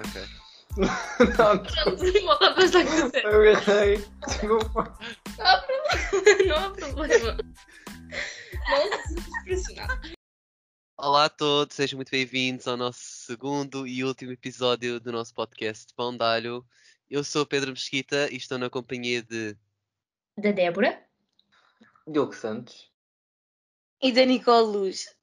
ok. 0.00 0.22
Pronto, 1.36 2.22
volta 2.24 2.46
a 2.46 2.54
pensar 2.54 2.84
que 2.84 2.90
você. 2.90 3.26
Eu 3.26 3.44
errei. 3.44 4.04
Desculpa. 4.26 4.98
Não 5.36 5.46
há 5.46 5.60
problema. 5.60 6.44
Não 6.46 6.56
há 6.56 6.70
problema. 6.70 7.36
Não 8.70 9.56
se. 9.56 9.76
Olá 10.96 11.24
a 11.24 11.28
todos, 11.28 11.76
sejam 11.76 11.96
muito 11.96 12.10
bem-vindos 12.10 12.66
ao 12.68 12.76
nosso 12.76 13.00
segundo 13.00 13.86
e 13.86 14.04
último 14.04 14.32
episódio 14.32 15.00
do 15.00 15.12
nosso 15.12 15.34
podcast 15.34 15.92
Pão 15.94 16.16
de 16.16 16.24
Alho. 16.24 16.64
Eu 17.10 17.22
sou 17.22 17.42
o 17.42 17.46
Pedro 17.46 17.72
Mesquita 17.72 18.30
e 18.30 18.36
estou 18.36 18.56
na 18.56 18.70
companhia 18.70 19.22
de. 19.22 19.56
Da 20.38 20.52
Débora. 20.52 21.04
Diogo 22.06 22.34
Santos. 22.34 22.90
e 24.02 24.10
da 24.12 24.24
Nicole 24.24 24.66
Luz. 24.66 25.14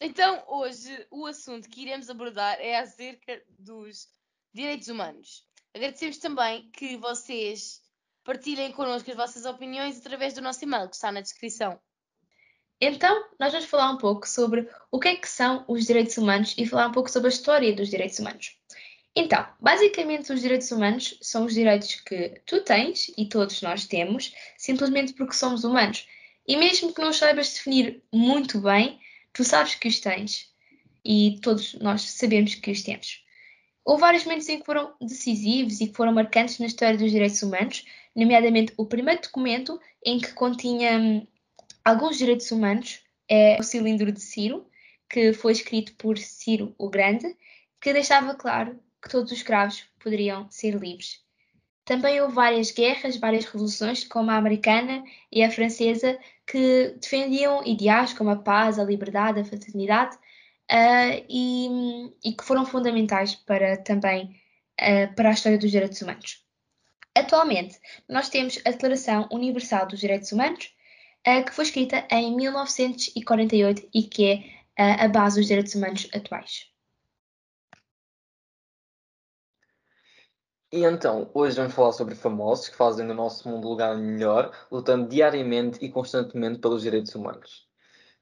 Então, 0.00 0.42
hoje, 0.48 1.06
o 1.10 1.26
assunto 1.26 1.68
que 1.68 1.82
iremos 1.82 2.08
abordar 2.08 2.58
é 2.58 2.78
acerca 2.78 3.42
dos 3.58 4.08
direitos 4.52 4.88
humanos. 4.88 5.44
Agradecemos 5.74 6.16
também 6.16 6.70
que 6.72 6.96
vocês 6.96 7.82
partilhem 8.24 8.72
connosco 8.72 9.10
as 9.10 9.16
vossas 9.16 9.44
opiniões 9.44 9.98
através 9.98 10.32
do 10.32 10.40
nosso 10.40 10.64
e-mail, 10.64 10.88
que 10.88 10.96
está 10.96 11.12
na 11.12 11.20
descrição. 11.20 11.78
Então, 12.80 13.28
nós 13.38 13.52
vamos 13.52 13.68
falar 13.68 13.90
um 13.90 13.98
pouco 13.98 14.26
sobre 14.26 14.66
o 14.90 14.98
que 14.98 15.08
é 15.08 15.16
que 15.16 15.28
são 15.28 15.66
os 15.68 15.84
direitos 15.84 16.16
humanos 16.16 16.54
e 16.56 16.66
falar 16.66 16.86
um 16.86 16.92
pouco 16.92 17.10
sobre 17.10 17.28
a 17.28 17.32
história 17.32 17.76
dos 17.76 17.90
direitos 17.90 18.18
humanos. 18.18 18.56
Então, 19.14 19.46
basicamente, 19.60 20.32
os 20.32 20.40
direitos 20.40 20.70
humanos 20.70 21.18
são 21.20 21.44
os 21.44 21.52
direitos 21.52 21.96
que 21.96 22.40
tu 22.46 22.62
tens 22.62 23.12
e 23.18 23.28
todos 23.28 23.60
nós 23.60 23.86
temos, 23.86 24.34
simplesmente 24.56 25.12
porque 25.12 25.34
somos 25.34 25.62
humanos. 25.62 26.08
E 26.48 26.56
mesmo 26.56 26.94
que 26.94 27.02
não 27.02 27.12
saibas 27.12 27.52
definir 27.52 28.02
muito 28.10 28.58
bem, 28.60 28.98
tu 29.32 29.44
sabes 29.44 29.74
que 29.74 29.88
os 29.88 30.00
tens 30.00 30.50
e 31.04 31.38
todos 31.42 31.74
nós 31.74 32.02
sabemos 32.02 32.54
que 32.54 32.70
os 32.70 32.82
temos. 32.82 33.24
Houve 33.84 34.02
vários 34.02 34.24
momentos 34.24 34.48
em 34.48 34.58
que 34.58 34.64
foram 34.64 34.94
decisivos 35.00 35.80
e 35.80 35.88
que 35.88 35.94
foram 35.94 36.12
marcantes 36.12 36.58
na 36.58 36.66
história 36.66 36.98
dos 36.98 37.10
direitos 37.10 37.42
humanos, 37.42 37.84
nomeadamente 38.14 38.72
o 38.76 38.86
primeiro 38.86 39.22
documento 39.22 39.80
em 40.04 40.18
que 40.18 40.32
continha 40.32 40.98
hum, 40.98 41.26
alguns 41.84 42.18
direitos 42.18 42.50
humanos 42.50 43.00
é 43.28 43.56
o 43.58 43.62
Cilindro 43.62 44.12
de 44.12 44.20
Ciro, 44.20 44.66
que 45.08 45.32
foi 45.32 45.52
escrito 45.52 45.94
por 45.96 46.18
Ciro 46.18 46.74
o 46.78 46.90
Grande, 46.90 47.36
que 47.80 47.92
deixava 47.92 48.34
claro 48.34 48.78
que 49.02 49.08
todos 49.08 49.32
os 49.32 49.38
escravos 49.38 49.84
poderiam 49.98 50.50
ser 50.50 50.74
livres. 50.74 51.24
Também 51.90 52.20
houve 52.20 52.36
várias 52.36 52.70
guerras, 52.70 53.16
várias 53.16 53.44
revoluções, 53.46 54.04
como 54.04 54.30
a 54.30 54.36
americana 54.36 55.02
e 55.32 55.42
a 55.42 55.50
francesa, 55.50 56.16
que 56.46 56.94
defendiam 57.00 57.66
ideais 57.66 58.12
como 58.12 58.30
a 58.30 58.36
paz, 58.36 58.78
a 58.78 58.84
liberdade, 58.84 59.40
a 59.40 59.44
fraternidade, 59.44 60.16
ah, 60.70 61.20
e, 61.28 62.12
e 62.24 62.32
que 62.32 62.44
foram 62.44 62.64
fundamentais 62.64 63.34
para 63.34 63.76
também 63.76 64.40
ah, 64.80 65.12
para 65.16 65.30
a 65.30 65.32
história 65.32 65.58
dos 65.58 65.68
direitos 65.68 66.00
humanos. 66.00 66.44
Atualmente, 67.12 67.76
nós 68.08 68.28
temos 68.28 68.60
a 68.64 68.70
Declaração 68.70 69.28
Universal 69.32 69.88
dos 69.88 69.98
Direitos 69.98 70.30
Humanos, 70.30 70.72
ah, 71.26 71.42
que 71.42 71.52
foi 71.52 71.64
escrita 71.64 72.06
em 72.08 72.36
1948 72.36 73.88
e 73.92 74.04
que 74.04 74.30
é 74.78 75.04
a 75.04 75.08
base 75.08 75.40
dos 75.40 75.48
direitos 75.48 75.74
humanos 75.74 76.08
atuais. 76.14 76.69
E 80.72 80.84
então, 80.84 81.28
hoje 81.34 81.56
vamos 81.56 81.74
falar 81.74 81.90
sobre 81.90 82.14
famosos 82.14 82.68
que 82.68 82.76
fazem 82.76 83.04
do 83.04 83.12
nosso 83.12 83.48
mundo 83.48 83.66
um 83.66 83.70
lugar 83.70 83.96
melhor, 83.96 84.52
lutando 84.70 85.08
diariamente 85.08 85.84
e 85.84 85.90
constantemente 85.90 86.60
pelos 86.60 86.82
direitos 86.82 87.12
humanos. 87.12 87.68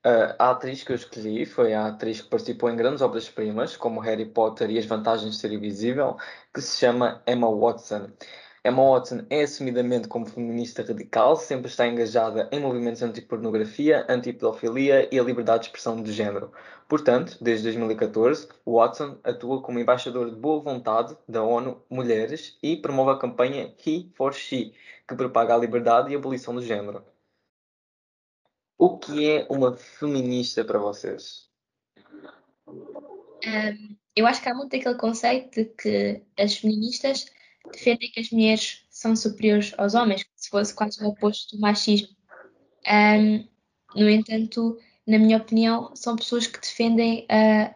Uh, 0.06 0.32
a 0.38 0.50
atriz 0.52 0.82
que 0.82 0.92
eu 0.92 0.96
escolhi 0.96 1.44
foi 1.44 1.74
a 1.74 1.88
atriz 1.88 2.22
que 2.22 2.30
participou 2.30 2.70
em 2.70 2.76
grandes 2.76 3.02
obras-primas, 3.02 3.76
como 3.76 4.00
Harry 4.00 4.24
Potter 4.24 4.70
e 4.70 4.78
As 4.78 4.86
Vantagens 4.86 5.34
de 5.34 5.40
Ser 5.40 5.52
Invisível, 5.52 6.16
que 6.54 6.62
se 6.62 6.78
chama 6.78 7.22
Emma 7.26 7.50
Watson. 7.54 8.08
Emma 8.68 8.82
Watson 8.82 9.24
é 9.30 9.42
assumidamente 9.42 10.08
como 10.08 10.26
feminista 10.26 10.82
radical, 10.82 11.36
sempre 11.36 11.68
está 11.68 11.86
engajada 11.86 12.50
em 12.52 12.60
movimentos 12.60 13.02
anti-pornografia, 13.02 14.04
anti-pedofilia 14.08 15.08
e 15.10 15.18
a 15.18 15.22
liberdade 15.22 15.60
de 15.60 15.66
expressão 15.68 16.02
de 16.02 16.12
género. 16.12 16.52
Portanto, 16.86 17.38
desde 17.40 17.64
2014, 17.64 18.46
Watson 18.66 19.18
atua 19.24 19.62
como 19.62 19.78
embaixador 19.78 20.28
de 20.28 20.36
boa 20.36 20.60
vontade 20.60 21.16
da 21.26 21.42
ONU 21.42 21.82
Mulheres 21.88 22.58
e 22.62 22.76
promove 22.76 23.12
a 23.12 23.18
campanha 23.18 23.74
He 23.86 24.10
for 24.14 24.34
She, 24.34 24.74
que 25.08 25.14
propaga 25.14 25.54
a 25.54 25.58
liberdade 25.58 26.12
e 26.12 26.14
a 26.14 26.18
abolição 26.18 26.54
do 26.54 26.62
género. 26.62 27.02
O 28.76 28.98
que 28.98 29.30
é 29.30 29.46
uma 29.48 29.74
feminista 29.76 30.62
para 30.62 30.78
vocês? 30.78 31.48
Um, 32.66 33.96
eu 34.14 34.26
acho 34.26 34.42
que 34.42 34.48
há 34.50 34.54
muito 34.54 34.76
aquele 34.76 34.96
conceito 34.96 35.54
de 35.54 35.64
que 35.64 36.22
as 36.38 36.56
feministas 36.58 37.26
defendem 37.72 38.10
que 38.10 38.20
as 38.20 38.30
mulheres 38.30 38.84
são 38.90 39.14
superiores 39.14 39.72
aos 39.76 39.94
homens, 39.94 40.24
como 40.24 40.38
se 40.38 40.50
fosse 40.50 40.74
quase 40.74 41.02
o 41.02 41.08
oposto 41.08 41.56
do 41.56 41.60
machismo. 41.60 42.08
Um, 42.86 43.48
no 43.94 44.08
entanto, 44.08 44.78
na 45.06 45.18
minha 45.18 45.38
opinião, 45.38 45.94
são 45.94 46.16
pessoas 46.16 46.46
que 46.46 46.60
defendem 46.60 47.26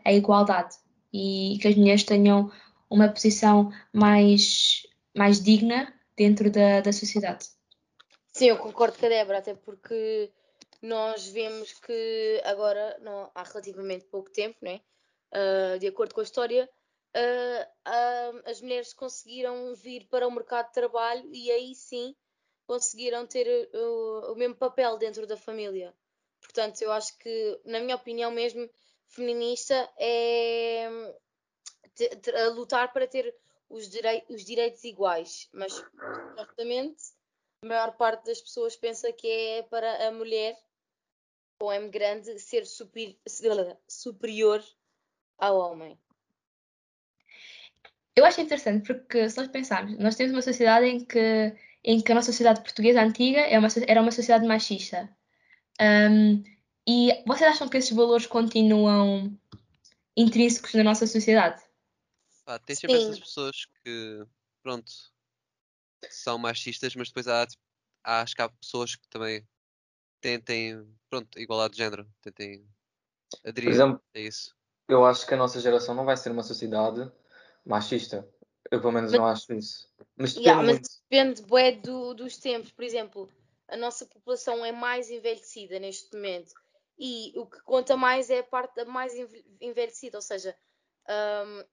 a, 0.05 0.13
igualdade 0.13 0.77
e 1.13 1.59
que 1.61 1.69
as 1.69 1.77
mulheres 1.77 2.05
tenham 2.05 2.51
uma 2.91 3.09
posição 3.09 3.73
mais, 3.93 4.87
mais 5.17 5.43
digna 5.43 5.93
dentro 6.17 6.51
da, 6.51 6.81
da 6.81 6.93
sociedade. 6.93 7.47
Sim, 8.33 8.47
eu 8.47 8.59
concordo 8.59 8.99
com 8.99 9.07
a 9.07 9.09
Débora, 9.09 9.39
até 9.39 9.55
porque 9.55 10.31
nós 10.81 11.27
vemos 11.29 11.73
que 11.75 12.43
agora, 12.45 12.99
não, 13.03 13.31
há 13.35 13.43
relativamente 13.43 14.05
pouco 14.07 14.31
tempo, 14.31 14.57
né? 14.63 14.81
Ah, 15.33 15.79
de 15.79 15.87
acordo 15.87 16.15
com 16.15 16.21
a 16.21 16.25
história, 16.25 16.69
ah, 17.15 17.69
ah, 17.85 18.33
as 18.47 18.61
mulheres 18.61 18.93
conseguiram 18.93 19.75
vir 19.75 20.07
para 20.09 20.27
o 20.27 20.31
mercado 20.31 20.69
de 20.69 20.75
trabalho 20.75 21.35
e 21.35 21.51
aí 21.51 21.75
sim 21.75 22.17
conseguiram 22.67 23.27
ter 23.27 23.69
uh, 23.75 24.33
o 24.33 24.35
mesmo 24.35 24.55
papel 24.55 24.97
dentro 24.97 25.27
da 25.27 25.37
família. 25.37 25.95
Portanto, 26.41 26.81
eu 26.83 26.91
acho 26.91 27.17
que, 27.19 27.61
na 27.65 27.81
minha 27.81 27.97
opinião 27.97 28.31
mesmo, 28.31 28.69
feminista 29.09 29.75
é 29.99 30.89
a 32.35 32.49
lutar 32.49 32.93
para 32.93 33.07
ter 33.07 33.35
os, 33.69 33.89
direi 33.89 34.25
os 34.29 34.45
direitos 34.45 34.83
iguais, 34.85 35.49
mas 35.53 35.73
certamente 36.37 37.03
a 37.63 37.69
maior 37.69 37.97
parte 37.97 38.25
das 38.25 38.41
pessoas 38.41 38.77
pensa 38.77 39.13
que 39.13 39.29
é 39.29 39.63
para 39.63 40.09
a 40.09 40.11
mulher, 40.11 40.59
com 41.61 41.73
M 41.73 41.89
grande, 41.89 42.39
ser 42.39 42.67
superi- 42.67 43.21
superior 43.89 44.65
ao 45.39 45.59
homem. 45.59 45.99
Eu 48.15 48.25
acho 48.25 48.41
interessante 48.41 48.87
porque, 48.87 49.29
se 49.29 49.37
nós 49.39 49.49
pensarmos, 49.49 49.99
nós 49.99 50.17
temos 50.17 50.33
uma 50.33 50.43
sociedade 50.43 50.87
em 50.87 51.05
que, 51.05 51.57
em 51.83 52.01
que 52.01 52.13
a 52.13 52.15
nossa 52.15 52.31
sociedade 52.31 52.61
portuguesa 52.61 53.03
antiga 53.03 53.41
é 53.41 53.59
uma 53.59 53.69
era 53.87 54.03
uma 54.03 54.11
sociedade 54.11 54.47
machista. 54.47 55.09
Um, 55.81 56.43
e 56.87 57.23
vocês 57.27 57.51
acham 57.51 57.69
que 57.69 57.77
esses 57.79 57.91
valores 57.97 58.27
continuam 58.27 59.37
intrínsecos 60.17 60.75
na 60.75 60.85
nossa 60.85 61.07
sociedade? 61.07 61.63
Pá, 62.45 62.59
tem 62.59 62.77
sempre 62.77 62.99
Sim. 62.99 63.05
essas 63.05 63.21
pessoas 63.21 63.67
que, 63.83 64.27
pronto, 64.63 64.91
são 66.11 66.37
machistas, 66.39 66.95
mas 66.95 67.09
depois 67.09 67.27
há, 67.29 67.47
há- 68.05 68.21
acho 68.21 68.35
que 68.35 68.43
há 68.43 68.49
pessoas 68.49 68.95
que 68.97 69.09
também 69.09 69.47
tentem, 70.21 70.87
pronto, 71.09 71.39
igualdade 71.39 71.73
de 71.73 71.79
género, 71.79 72.07
tentem 72.21 72.67
Por 73.43 73.49
aderir 73.49 73.71
exemplo, 73.71 74.03
a 74.15 74.19
isso. 74.19 74.55
eu 74.89 75.05
acho 75.07 75.27
que 75.27 75.33
a 75.33 75.37
nossa 75.37 75.61
geração 75.61 75.95
não 75.95 76.05
vai 76.05 76.17
ser 76.17 76.31
uma 76.31 76.43
sociedade 76.43 77.11
machista. 77.65 78.29
Eu, 78.71 78.81
pelo 78.81 78.93
menos, 78.93 79.11
Mas- 79.13 79.21
não 79.21 79.27
acho 79.27 79.53
isso. 79.55 79.89
Mas 80.17 80.35
depende 80.35 80.49
Yeah, 80.49 80.63
mas 80.63 81.01
depende 81.11 81.43
bué 81.43 81.73
do, 81.73 82.15
dos 82.15 82.37
tempos. 82.37 82.71
Por 82.71 82.85
exemplo, 82.85 83.29
a 83.69 83.77
nossa 83.77 84.07
população 84.07 84.65
é 84.65 84.73
mais 84.73 85.11
envelhecida 85.11 85.79
neste 85.79 86.15
momento 86.15 86.53
e 86.99 87.33
o 87.37 87.47
que 87.47 87.61
conta 87.63 87.97
mais 87.97 88.31
é 88.31 88.39
a 88.39 88.45
parte 88.45 88.75
da 88.77 88.85
mais 88.85 89.15
enve- 89.15 89.45
envelhecida, 89.61 90.19
ou 90.19 90.23
seja, 90.23 90.57
hum, 91.09 91.65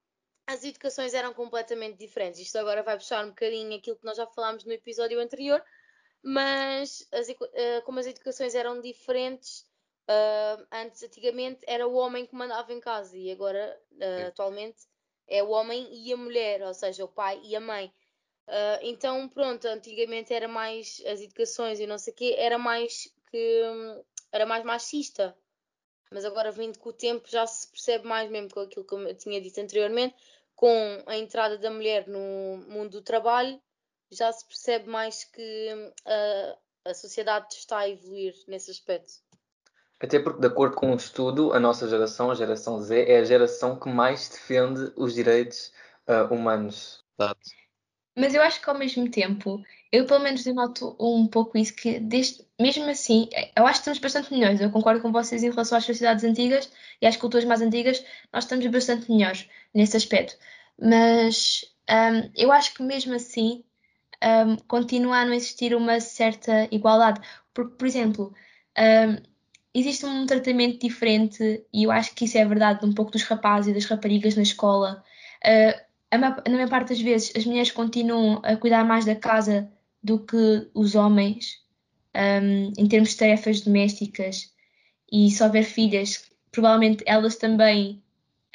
as 0.48 0.64
educações 0.64 1.14
eram 1.14 1.34
completamente 1.34 1.98
diferentes. 1.98 2.40
Isto 2.40 2.58
agora 2.58 2.82
vai 2.84 2.98
puxar 2.98 3.24
um 3.24 3.30
bocadinho 3.30 3.78
aquilo 3.78 3.98
que 3.98 4.06
nós 4.06 4.18
já 4.18 4.26
falámos 4.28 4.64
no 4.66 4.72
episódio 4.72 5.20
anterior, 5.20 5.64
mas 6.24 7.08
as 7.12 7.30
eh, 7.54 7.82
como 7.82 8.00
as 8.00 8.08
educações 8.08 8.56
eram 8.56 8.82
diferentes, 8.82 9.66
ah, 10.08 10.66
antes, 10.72 11.04
antigamente, 11.04 11.60
era 11.68 11.88
o 11.88 11.94
homem 11.94 12.26
que 12.26 12.36
mandava 12.36 12.74
em 12.74 12.80
casa 12.80 13.16
e 13.16 13.32
agora, 13.32 13.80
Sim. 13.92 14.24
atualmente, 14.28 14.88
é 15.30 15.44
o 15.44 15.50
homem 15.50 15.88
e 15.92 16.12
a 16.12 16.18
mulher, 16.18 16.62
ou 16.64 16.74
seja, 16.74 17.06
o 17.06 17.08
pai 17.08 17.40
e 17.44 17.56
a 17.56 17.60
mãe. 17.60 17.94
Ah, 18.50 18.80
então, 18.82 19.30
pronto, 19.30 19.66
antigamente 19.68 20.34
era 20.34 20.48
mais 20.48 21.02
as 21.06 21.22
educações 21.22 21.80
e 21.80 21.86
não 21.88 21.98
sei 22.00 22.14
o 22.14 22.16
quê, 22.16 22.36
era 22.38 22.58
mais 22.58 23.08
que 23.30 23.62
era 24.32 24.46
mais 24.46 24.64
machista. 24.64 25.38
Mas 26.12 26.26
agora, 26.26 26.52
vindo 26.52 26.80
com 26.80 26.90
o 26.90 26.94
tempo, 26.94 27.30
já 27.30 27.46
se 27.46 27.68
percebe 27.70 28.08
mais 28.08 28.30
mesmo 28.32 28.50
com 28.50 28.62
aquilo 28.62 28.86
que 28.86 28.96
eu 28.96 29.16
tinha 29.16 29.40
dito 29.40 29.62
anteriormente, 29.62 30.16
com 30.56 31.04
a 31.06 31.16
entrada 31.18 31.58
da 31.58 31.70
mulher 31.70 32.08
no 32.08 32.58
mundo 32.68 32.92
do 32.94 33.02
trabalho, 33.04 33.62
já 34.12 34.32
se 34.32 34.46
percebe 34.46 34.90
mais 34.90 35.24
que 35.24 35.70
a, 36.06 36.90
a 36.90 36.94
sociedade 36.96 37.54
está 37.54 37.80
a 37.80 37.90
evoluir 37.90 38.34
nesse 38.48 38.72
aspecto. 38.72 39.14
Até 40.02 40.20
porque, 40.20 40.40
de 40.40 40.48
acordo 40.48 40.76
com 40.76 40.92
um 40.92 40.96
estudo, 40.96 41.54
a 41.54 41.60
nossa 41.60 41.88
geração, 41.88 42.32
a 42.32 42.36
geração 42.36 42.80
Z, 42.80 43.06
é 43.06 43.20
a 43.20 43.24
geração 43.24 43.78
que 43.78 43.90
mais 43.90 44.30
defende 44.30 44.94
os 44.96 45.14
direitos 45.14 45.74
uh, 46.08 46.34
humanos. 46.34 47.04
Exato. 47.20 47.42
Mas 48.18 48.34
eu 48.34 48.42
acho 48.42 48.62
que 48.62 48.70
ao 48.70 48.78
mesmo 48.78 49.10
tempo, 49.10 49.64
eu 49.92 50.06
pelo 50.06 50.22
menos 50.22 50.46
noto 50.48 50.96
um 51.00 51.28
pouco 51.28 51.58
isso, 51.58 51.74
que 51.74 52.00
desde, 52.00 52.46
mesmo 52.60 52.90
assim, 52.90 53.30
eu 53.56 53.66
acho 53.66 53.76
que 53.76 53.90
estamos 53.90 54.00
bastante 54.00 54.34
melhores. 54.34 54.60
Eu 54.60 54.72
concordo 54.72 55.02
com 55.02 55.12
vocês 55.12 55.44
em 55.44 55.50
relação 55.50 55.78
às 55.78 55.86
sociedades 55.86 56.24
antigas 56.24 56.70
e 57.02 57.08
às 57.08 57.16
culturas 57.16 57.46
mais 57.46 57.62
antigas, 57.62 58.04
nós 58.34 58.44
estamos 58.44 58.66
bastante 58.68 59.10
melhores 59.10 59.50
nesse 59.74 59.96
aspecto. 59.96 60.38
Mas 60.78 61.64
um, 61.90 62.32
eu 62.36 62.52
acho 62.52 62.74
que 62.74 62.84
mesmo 62.84 63.14
assim 63.16 63.64
um, 64.24 64.56
continua 64.68 65.20
a 65.20 65.26
não 65.26 65.34
existir 65.34 65.74
uma 65.74 66.00
certa 66.00 66.68
igualdade. 66.72 67.22
Porque, 67.54 67.76
por 67.78 67.88
exemplo, 67.88 68.34
um, 68.78 69.29
existe 69.74 70.06
um 70.06 70.26
tratamento 70.26 70.80
diferente, 70.80 71.64
e 71.74 71.84
eu 71.84 71.92
acho 71.92 72.14
que 72.16 72.26
isso 72.26 72.38
é 72.38 72.46
verdade 72.46 72.86
um 72.86 72.94
pouco 72.94 73.12
dos 73.12 73.24
rapazes 73.24 73.72
e 73.72 73.74
das 73.74 73.86
raparigas 73.86 74.36
na 74.36 74.44
escola. 74.44 75.04
Uh, 75.44 75.90
na 76.12 76.36
maior 76.48 76.70
parte 76.70 76.90
das 76.90 77.02
vezes, 77.02 77.32
as 77.36 77.46
mulheres 77.46 77.72
continuam 77.72 78.42
a 78.44 78.56
cuidar 78.56 78.84
mais 78.84 79.06
da 79.06 79.16
casa 79.16 79.72
do 80.02 80.20
que 80.26 80.70
os 80.74 80.96
homens, 80.96 81.62
um, 82.16 82.74
em 82.78 82.88
termos 82.88 83.10
de 83.10 83.18
tarefas 83.18 83.62
domésticas. 83.62 84.52
E 85.12 85.30
se 85.30 85.44
houver 85.44 85.64
filhas, 85.64 86.32
provavelmente 86.52 87.04
elas 87.06 87.36
também, 87.36 88.02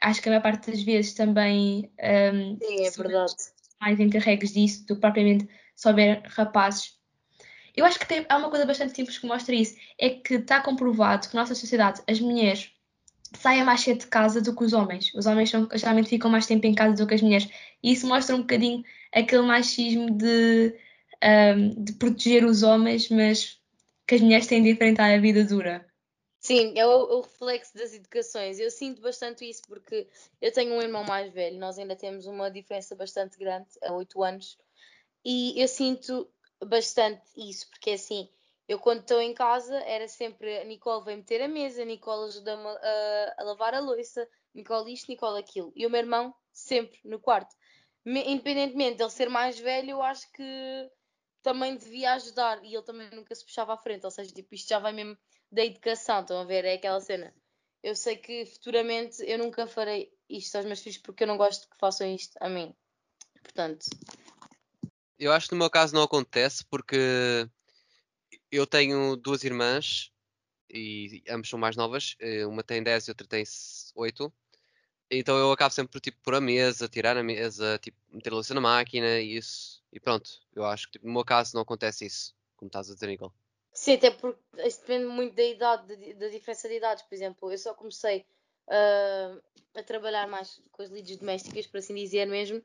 acho 0.03 0.21
que 0.21 0.29
a 0.29 0.33
maior 0.33 0.43
parte 0.43 0.71
das 0.71 0.83
vezes 0.83 1.15
também. 1.15 1.91
Um, 2.01 2.59
Sim, 2.59 2.87
é 2.87 2.91
verdade. 2.91 3.35
Mais 3.81 4.01
encarregues 4.01 4.53
disso 4.53 4.87
do 4.87 4.95
que 4.95 5.01
propriamente 5.01 5.49
se 5.77 5.89
houver 5.89 6.23
rapazes. 6.27 6.99
Eu 7.77 7.85
acho 7.85 7.99
que 7.99 8.07
tem, 8.07 8.25
há 8.29 8.37
uma 8.37 8.51
coisa 8.51 8.65
bastante 8.65 8.95
simples 8.95 9.19
que 9.19 9.27
mostra 9.27 9.55
isso: 9.55 9.77
é 9.99 10.11
que 10.11 10.35
está 10.35 10.61
comprovado 10.61 11.29
que 11.29 11.35
na 11.35 11.43
nossa 11.43 11.55
sociedade 11.55 12.03
as 12.09 12.21
mulheres 12.21 12.71
saem 13.39 13.65
mais 13.65 13.81
cedo 13.81 14.01
de 14.01 14.07
casa 14.07 14.41
do 14.41 14.55
que 14.55 14.65
os 14.65 14.73
homens. 14.73 15.13
Os 15.15 15.27
homens 15.27 15.51
são, 15.51 15.69
geralmente 15.75 16.09
ficam 16.09 16.31
mais 16.31 16.47
tempo 16.47 16.67
em 16.67 16.75
casa 16.75 16.95
do 16.95 17.07
que 17.07 17.15
as 17.15 17.23
mulheres. 17.23 17.49
E 17.83 17.93
isso 17.93 18.07
mostra 18.07 18.37
um 18.37 18.41
bocadinho 18.41 18.85
aquele 19.13 19.43
machismo 19.43 20.11
de, 20.11 20.75
um, 21.23 21.85
de 21.85 21.93
proteger 21.95 22.45
os 22.45 22.63
homens, 22.63 23.09
mas 23.09 23.59
que 24.07 24.15
as 24.15 24.21
mulheres 24.21 24.47
têm 24.47 24.63
de 24.63 24.71
enfrentar 24.71 25.13
a 25.13 25.19
vida 25.19 25.45
dura. 25.45 25.85
Sim, 26.41 26.75
é 26.77 26.87
o, 26.87 26.91
o, 26.91 27.21
reflexo 27.23 27.75
das 27.75 27.95
educações. 27.95 28.61
Eu 28.61 28.71
sinto 28.71 29.01
bastante 29.01 29.49
isso 29.49 29.63
porque 29.67 30.07
eu 30.43 30.53
tenho 30.53 30.75
um 30.75 30.83
irmão 30.83 31.03
mais 31.03 31.33
velho, 31.33 31.59
nós 31.59 31.79
ainda 31.79 31.97
temos 31.97 32.27
uma 32.27 32.51
diferença 32.51 32.95
bastante 32.95 33.39
grande, 33.39 33.67
há 33.83 33.95
oito 33.95 34.23
anos, 34.23 34.59
e 35.25 35.59
eu 35.59 35.67
sinto 35.67 36.29
bastante 36.67 37.23
isso, 37.37 37.69
porque 37.71 37.91
assim, 37.91 38.29
eu 38.69 38.79
quando 38.79 39.01
estou 39.01 39.21
em 39.21 39.35
casa 39.35 39.77
era 39.81 40.09
sempre 40.09 40.59
a 40.59 40.65
Nicole 40.65 41.05
vem 41.05 41.17
meter 41.19 41.43
a 41.43 41.49
mesa, 41.49 41.83
a 41.83 41.85
Nicole 41.85 42.29
ajuda-me 42.29 42.67
a, 42.67 43.35
a, 43.39 43.43
lavar 43.45 43.75
a 43.75 43.81
louça, 43.81 44.29
Nicole 44.55 44.93
isto, 44.93 45.09
Nicole 45.09 45.39
aquilo. 45.39 45.73
E 45.77 45.87
o 45.87 45.91
meu 45.91 46.01
irmão 46.01 46.35
sempre 46.53 46.99
no 47.05 47.19
quarto. 47.19 47.55
Me, 48.05 48.21
independentemente 48.21 48.99
dele 48.99 49.11
ser 49.11 49.29
mais 49.29 49.59
velho, 49.59 49.91
eu 49.91 50.03
acho 50.03 50.31
que 50.33 50.91
também 51.43 51.77
devia 51.77 52.15
ajudar 52.15 52.65
e 52.65 52.75
ele 52.75 52.83
também 52.83 53.11
nunca 53.11 53.35
se 53.35 53.45
puxava 53.45 53.75
à 53.75 53.77
frente, 53.77 54.05
ou 54.05 54.11
seja, 54.11 54.33
tipo, 54.33 54.55
isto 54.55 54.69
já 54.69 54.79
vai 54.79 54.93
mesmo 54.93 55.17
da 55.51 55.65
educação, 55.65 56.21
estão 56.21 56.41
a 56.41 56.45
ver? 56.45 56.65
É 56.65 56.75
aquela 56.75 57.01
cena. 57.01 57.35
Eu 57.83 57.95
sei 57.95 58.17
que 58.17 58.47
futuramente 58.47 59.23
eu 59.27 59.39
nunca 59.39 59.67
farei 59.67 60.11
isto 60.29 60.57
aos 60.57 60.65
meus 60.65 60.81
filhos 60.81 60.99
porque 60.99 61.25
eu 61.25 61.29
não 61.29 61.37
gosto 61.37 61.69
que 61.69 61.77
façam 61.79 62.07
isto 62.07 62.35
a 62.41 62.49
mim. 62.49 62.75
Portanto. 63.43 63.85
Eu 65.19 65.33
acho 65.33 65.49
que 65.49 65.55
no 65.55 65.59
meu 65.59 65.71
caso 65.71 65.95
não 65.95 66.03
acontece 66.03 66.65
porque 66.67 67.49
eu 68.51 68.67
tenho 68.67 69.17
duas 69.17 69.45
irmãs 69.45 70.13
e 70.71 71.23
ambas 71.29 71.49
são 71.49 71.59
mais 71.59 71.77
novas. 71.77 72.17
Eh, 72.19 72.47
uma 72.47 72.63
tem 72.63 72.83
10 72.83 73.07
e 73.07 73.11
outra 73.11 73.27
tem 73.27 73.45
8. 73.95 74.33
Então 75.11 75.37
eu 75.37 75.53
acabo 75.53 75.73
sempre 75.73 75.93
por 75.93 76.01
tipo, 76.01 76.19
pôr 76.23 76.35
a 76.35 76.41
mesa, 76.41 76.89
tirar 76.89 77.17
a 77.17 77.23
mesa, 77.23 77.79
tipo, 77.79 77.97
meter 78.11 78.31
a 78.31 78.35
louça 78.35 78.55
na 78.55 78.61
máquina 78.61 79.21
e 79.21 79.37
isso. 79.37 79.83
E 79.93 80.01
pronto, 80.01 80.31
eu 80.55 80.65
acho 80.65 80.87
que 80.87 80.93
tipo, 80.93 81.07
no 81.07 81.13
meu 81.13 81.25
caso 81.25 81.55
não 81.55 81.63
acontece 81.63 82.07
isso, 82.07 82.35
como 82.57 82.69
estás 82.69 82.91
a 82.91 82.95
dizer, 82.95 83.07
Nicole. 83.07 83.33
Sim, 83.73 83.95
até 83.95 84.11
porque 84.11 84.39
isso 84.67 84.81
depende 84.81 85.07
muito 85.07 85.35
da 85.35 85.43
idade, 85.43 86.15
da 86.15 86.29
diferença 86.29 86.69
de 86.69 86.77
idades. 86.77 87.03
Por 87.05 87.15
exemplo, 87.15 87.53
eu 87.53 87.59
só 87.59 87.75
comecei 87.75 88.25
uh, 88.69 89.43
a 89.75 89.83
trabalhar 89.83 90.27
mais 90.29 90.61
com 90.71 90.83
as 90.83 90.91
lides 90.91 91.17
domésticas, 91.17 91.67
por 91.67 91.79
assim 91.79 91.95
dizer 91.95 92.27
mesmo, 92.27 92.63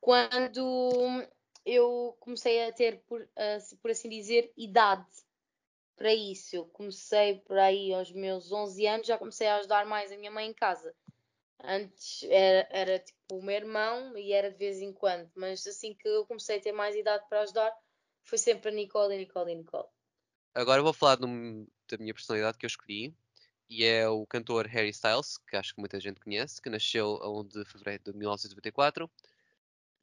quando 0.00 1.26
eu 1.64 2.16
comecei 2.20 2.66
a 2.66 2.72
ter, 2.72 3.02
por, 3.06 3.26
por 3.80 3.90
assim 3.90 4.08
dizer, 4.08 4.52
idade 4.56 5.06
para 5.96 6.12
isso. 6.12 6.56
Eu 6.56 6.66
comecei 6.66 7.38
por 7.40 7.58
aí 7.58 7.92
aos 7.92 8.12
meus 8.12 8.52
11 8.52 8.86
anos, 8.86 9.06
já 9.06 9.18
comecei 9.18 9.46
a 9.46 9.56
ajudar 9.56 9.86
mais 9.86 10.12
a 10.12 10.16
minha 10.16 10.30
mãe 10.30 10.48
em 10.48 10.54
casa. 10.54 10.94
Antes 11.62 12.24
era, 12.24 12.68
era 12.70 12.98
tipo 12.98 13.36
o 13.38 13.42
meu 13.42 13.54
irmão 13.54 14.16
e 14.18 14.32
era 14.32 14.50
de 14.50 14.58
vez 14.58 14.82
em 14.82 14.92
quando, 14.92 15.30
mas 15.34 15.66
assim 15.66 15.94
que 15.94 16.06
eu 16.06 16.26
comecei 16.26 16.58
a 16.58 16.60
ter 16.60 16.72
mais 16.72 16.94
idade 16.94 17.24
para 17.28 17.40
ajudar, 17.40 17.72
foi 18.24 18.36
sempre 18.36 18.68
a 18.68 18.72
Nicole, 18.72 19.16
Nicole 19.16 19.54
Nicole. 19.54 19.88
Agora 20.54 20.82
vou 20.82 20.92
falar 20.92 21.16
da 21.16 21.26
minha 21.26 22.14
personalidade 22.14 22.58
que 22.58 22.66
eu 22.66 22.68
escolhi 22.68 23.14
e 23.68 23.84
é 23.84 24.06
o 24.08 24.26
cantor 24.26 24.66
Harry 24.66 24.90
Styles, 24.90 25.38
que 25.38 25.56
acho 25.56 25.74
que 25.74 25.80
muita 25.80 25.98
gente 25.98 26.20
conhece, 26.20 26.60
que 26.60 26.68
nasceu 26.68 27.16
a 27.22 27.30
1 27.30 27.44
de 27.44 27.64
fevereiro 27.64 28.04
de 28.04 28.12
1994 28.12 29.10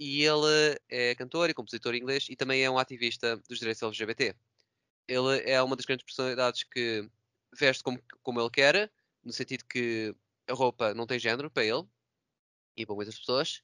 e 0.02 0.24
ele 0.24 0.80
é 0.90 1.16
cantor 1.16 1.50
e 1.50 1.54
compositor 1.54 1.94
inglês 1.96 2.28
e 2.30 2.36
também 2.36 2.64
é 2.64 2.70
um 2.70 2.78
ativista 2.80 3.38
dos 3.48 3.60
direitos 3.60 3.84
LGBT 3.84 4.36
ele 5.08 5.42
é 5.50 5.62
uma 5.62 5.76
das 5.76 5.86
grandes 5.86 6.06
personalidades 6.06 6.64
que 6.64 7.10
veste 7.54 7.84
como, 7.84 8.02
como 8.24 8.40
ele 8.40 8.50
quer, 8.50 8.92
no 9.24 9.34
sentido 9.34 9.66
que 9.66 10.16
a 10.48 10.54
roupa 10.54 10.94
não 10.94 11.06
tem 11.06 11.20
género 11.20 11.52
para 11.52 11.66
ele 11.66 11.84
e 12.76 12.86
para 12.86 12.96
muitas 12.96 13.20
pessoas. 13.20 13.62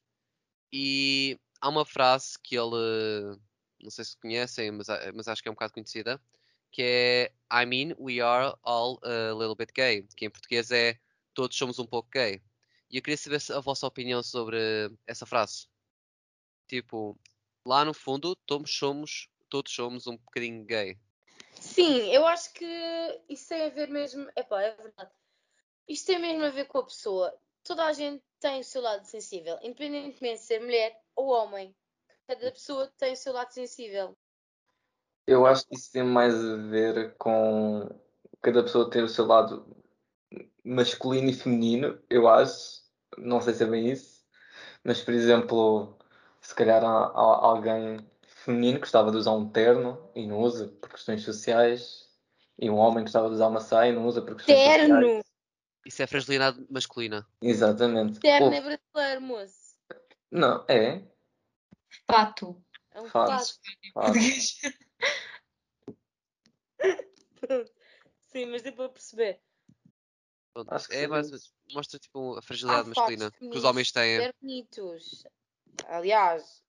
E 0.71 1.39
há 1.61 1.69
uma 1.69 1.85
frase 1.85 2.37
que 2.43 2.57
ele, 2.57 3.39
não 3.81 3.89
sei 3.89 4.05
se 4.05 4.17
conhecem, 4.17 4.71
mas, 4.71 4.87
mas 5.15 5.27
acho 5.27 5.41
que 5.41 5.47
é 5.47 5.51
um 5.51 5.55
bocado 5.55 5.73
conhecida, 5.73 6.21
que 6.71 6.81
é 6.81 7.31
I 7.51 7.65
mean, 7.65 7.95
we 7.97 8.19
are 8.19 8.53
all 8.63 8.99
a 9.03 9.33
little 9.33 9.55
bit 9.55 9.71
gay, 9.73 10.05
que 10.15 10.25
em 10.25 10.29
português 10.29 10.69
é 10.71 10.99
todos 11.33 11.57
somos 11.57 11.79
um 11.79 11.85
pouco 11.85 12.09
gay. 12.11 12.41
E 12.89 12.97
eu 12.97 13.01
queria 13.01 13.17
saber 13.17 13.41
a 13.53 13.59
vossa 13.59 13.87
opinião 13.87 14.21
sobre 14.23 14.57
essa 15.05 15.25
frase. 15.25 15.67
Tipo, 16.67 17.17
lá 17.65 17.85
no 17.85 17.93
fundo, 17.93 18.35
todos 18.45 18.75
somos, 18.75 19.29
todos 19.49 19.73
somos 19.73 20.07
um 20.07 20.17
bocadinho 20.17 20.65
gay. 20.65 20.97
Sim, 21.53 22.11
eu 22.11 22.25
acho 22.27 22.53
que 22.53 22.65
isso 23.29 23.49
tem 23.49 23.65
a 23.65 23.69
ver 23.69 23.89
mesmo. 23.89 24.29
Epá, 24.35 24.61
é 24.61 24.75
verdade. 24.75 25.11
Isto 25.87 26.07
tem 26.07 26.19
mesmo 26.19 26.43
a 26.43 26.49
ver 26.49 26.65
com 26.65 26.79
a 26.79 26.83
pessoa. 26.83 27.33
Toda 27.63 27.85
a 27.85 27.93
gente 27.93 28.23
tem 28.39 28.59
o 28.59 28.63
seu 28.63 28.81
lado 28.81 29.05
sensível, 29.05 29.57
independentemente 29.61 30.39
de 30.39 30.45
ser 30.45 30.59
mulher 30.59 31.01
ou 31.15 31.29
homem. 31.29 31.75
Cada 32.27 32.51
pessoa 32.51 32.91
tem 32.97 33.13
o 33.13 33.17
seu 33.17 33.33
lado 33.33 33.51
sensível. 33.51 34.15
Eu 35.25 35.45
acho 35.45 35.67
que 35.67 35.75
isso 35.75 35.91
tem 35.91 36.03
mais 36.03 36.33
a 36.35 36.55
ver 36.55 37.15
com 37.17 37.89
cada 38.41 38.63
pessoa 38.63 38.89
ter 38.89 39.03
o 39.03 39.09
seu 39.09 39.25
lado 39.25 39.65
masculino 40.63 41.29
e 41.29 41.33
feminino, 41.33 42.01
eu 42.09 42.27
acho. 42.27 42.81
Não 43.17 43.41
sei 43.41 43.53
se 43.53 43.63
é 43.63 43.67
bem 43.67 43.89
isso. 43.89 44.25
Mas, 44.83 45.01
por 45.01 45.13
exemplo, 45.13 45.96
se 46.47 46.55
calhar 46.55 46.81
há, 46.81 46.87
há 46.87 47.45
alguém 47.45 47.99
feminino 48.25 48.79
gostava 48.79 49.11
de 49.11 49.17
usar 49.17 49.33
um 49.33 49.49
terno 49.49 50.09
e 50.15 50.25
não 50.25 50.39
usa 50.39 50.69
por 50.69 50.89
questões 50.89 51.21
sociais, 51.21 52.09
e 52.57 52.69
um 52.69 52.77
homem 52.77 53.03
gostava 53.03 53.27
de 53.27 53.33
usar 53.33 53.49
uma 53.49 53.59
saia 53.59 53.89
e 53.89 53.93
não 53.93 54.05
usa 54.07 54.21
por 54.21 54.37
questões 54.37 54.57
terno. 54.57 54.95
sociais. 54.95 55.25
Isso 55.85 56.03
é 56.03 56.07
fragilidade 56.07 56.65
masculina. 56.69 57.27
Exatamente. 57.41 58.21
Terno 58.21 58.53
é 58.53 58.61
brasileiro, 58.61 59.21
moço. 59.21 59.75
Não, 60.31 60.63
é. 60.69 61.03
Fato. 62.09 62.63
É 62.91 63.01
um 63.01 63.09
fato. 63.09 63.53
fato. 63.93 64.13
Sim, 68.27 68.45
mas 68.45 68.61
deu 68.61 68.71
para 68.71 68.87
perceber. 68.87 69.41
é, 70.91 71.07
mas 71.07 71.29
mostra 71.73 71.99
tipo 71.99 72.37
a 72.37 72.41
fragilidade 72.41 72.87
masculina 72.87 73.31
que 73.31 73.49
os 73.49 73.65
homens 73.65 73.91
têm. 73.91 74.31
Bonitos. 74.41 75.25
Aliás, 75.85 76.63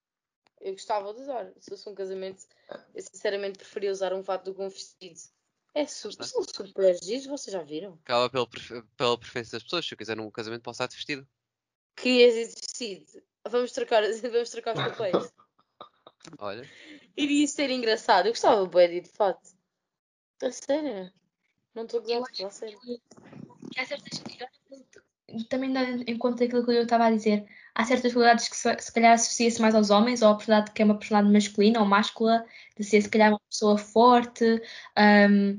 eu 0.60 0.72
gostava 0.72 1.12
de 1.14 1.22
usar. 1.22 1.52
Se 1.58 1.70
fosse 1.70 1.88
um 1.88 1.94
casamento, 1.94 2.44
eu 2.94 3.02
sinceramente 3.02 3.58
preferia 3.58 3.90
usar 3.90 4.12
um 4.12 4.22
fato 4.22 4.44
do 4.44 4.54
que 4.54 4.62
um 4.62 4.68
vestido. 4.68 5.20
É 5.74 5.86
super, 5.86 6.24
são 6.24 6.42
super 6.42 7.02
giros, 7.02 7.26
vocês 7.26 7.52
já 7.52 7.62
viram? 7.62 7.98
Acaba 8.02 8.28
pela, 8.28 8.48
pela 8.96 9.18
preferência 9.18 9.52
das 9.52 9.62
pessoas. 9.62 9.86
Se 9.86 9.94
eu 9.94 9.98
quiser 9.98 10.18
um 10.18 10.30
casamento, 10.30 10.62
posso 10.62 10.76
estar 10.76 10.88
de 10.88 10.96
vestido. 10.96 11.28
Querias 11.96 12.34
ir 12.34 12.48
de 12.48 12.60
vestido? 12.60 13.22
Vamos 13.48 13.72
trocar, 13.72 14.02
vamos 14.22 14.50
trocar 14.50 14.76
os 14.76 14.96
papéis. 14.96 15.32
Olha. 16.38 16.68
Iria 17.16 17.46
ser 17.46 17.70
engraçado. 17.70 18.26
Eu 18.26 18.32
gostava 18.32 18.66
bem 18.66 18.88
de 18.88 18.94
ir 18.96 19.00
de 19.02 19.10
fato. 19.10 19.56
A 20.42 20.50
sério? 20.50 21.12
Não 21.74 21.84
estou 21.84 22.00
a 22.00 22.02
gozar, 22.02 22.46
a 22.46 22.50
sério. 22.50 22.78
Que 22.80 23.80
há 23.80 23.86
certas 23.86 24.22
também 25.48 25.72
dando 25.72 26.02
em 26.08 26.16
conta 26.16 26.44
aquilo 26.44 26.64
que 26.64 26.72
eu 26.72 26.82
estava 26.82 27.06
a 27.06 27.10
dizer, 27.10 27.46
há 27.78 27.85
certas 27.85 28.12
qualidades 28.12 28.49
que 28.49 28.56
se, 28.56 28.76
se 28.78 28.92
calhar 28.92 29.12
associa-se 29.14 29.61
mais 29.62 29.75
aos 29.75 29.90
homens, 29.90 30.23
ou 30.23 30.28
a 30.30 30.35
personalidade 30.37 30.75
que 30.75 30.82
é 30.82 30.85
uma 30.85 30.99
personalidade 30.99 31.32
masculina 31.32 31.80
ou 31.80 31.87
máscula, 31.87 32.44
de 32.76 32.85
ser 32.85 33.00
se 33.02 33.08
calhar 33.08 33.30
uma 33.30 33.40
pessoa 33.50 33.78
forte, 33.78 34.61
um, 35.30 35.56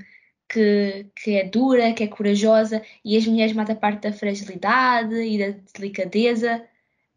que, 0.48 1.08
que 1.16 1.36
é 1.36 1.46
dura, 1.50 1.94
que 1.94 2.04
é 2.04 2.08
corajosa, 2.08 2.84
e 3.04 3.18
as 3.18 3.26
mulheres 3.26 3.54
matam 3.54 3.76
a 3.76 3.80
parte 3.80 4.02
da 4.04 4.14
fragilidade 4.14 5.16
e 5.16 5.38
da 5.40 5.60
delicadeza. 5.74 6.64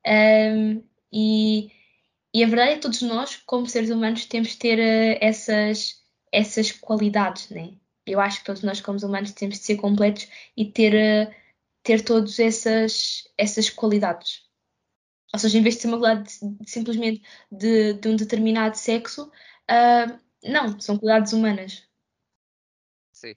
Um, 0.07 0.83
E, 1.13 1.71
e 2.35 2.43
a 2.43 2.47
verdade 2.47 2.73
é 2.73 2.75
que 2.77 2.81
todos 2.83 3.03
nós, 3.03 3.37
como 3.47 3.67
seres 3.67 3.91
humanos, 3.91 4.25
temos 4.27 4.51
de 4.51 4.57
ter 4.59 4.79
uh, 4.79 5.19
essas, 5.21 6.03
essas 6.33 6.73
qualidades, 6.73 7.51
né? 7.51 7.75
Eu 8.07 8.19
acho 8.21 8.39
que 8.41 8.47
todos 8.47 8.63
nós, 8.63 8.81
como 8.81 8.99
humanos, 9.05 9.33
temos 9.33 9.59
de 9.59 9.65
ser 9.65 9.77
completos 9.77 10.29
e 10.57 10.65
ter, 10.65 10.95
uh, 10.95 11.35
ter 11.83 12.03
todas 12.03 12.39
essas, 12.39 13.25
essas 13.37 13.69
qualidades. 13.71 14.43
Ou 15.33 15.39
seja, 15.39 15.59
em 15.59 15.63
vez 15.63 15.77
de 15.77 15.83
ser 15.83 15.89
uma 15.89 15.99
qualidade 15.99 16.39
de, 16.43 16.71
simplesmente 16.71 17.23
de, 17.51 17.95
de, 17.95 18.09
um 18.09 18.17
determinado 18.17 18.77
sexo, 18.77 19.31
uh, 19.71 20.21
não, 20.45 20.79
são 20.79 20.99
qualidades 20.99 21.33
humanas. 21.33 21.89
Sim. 23.13 23.35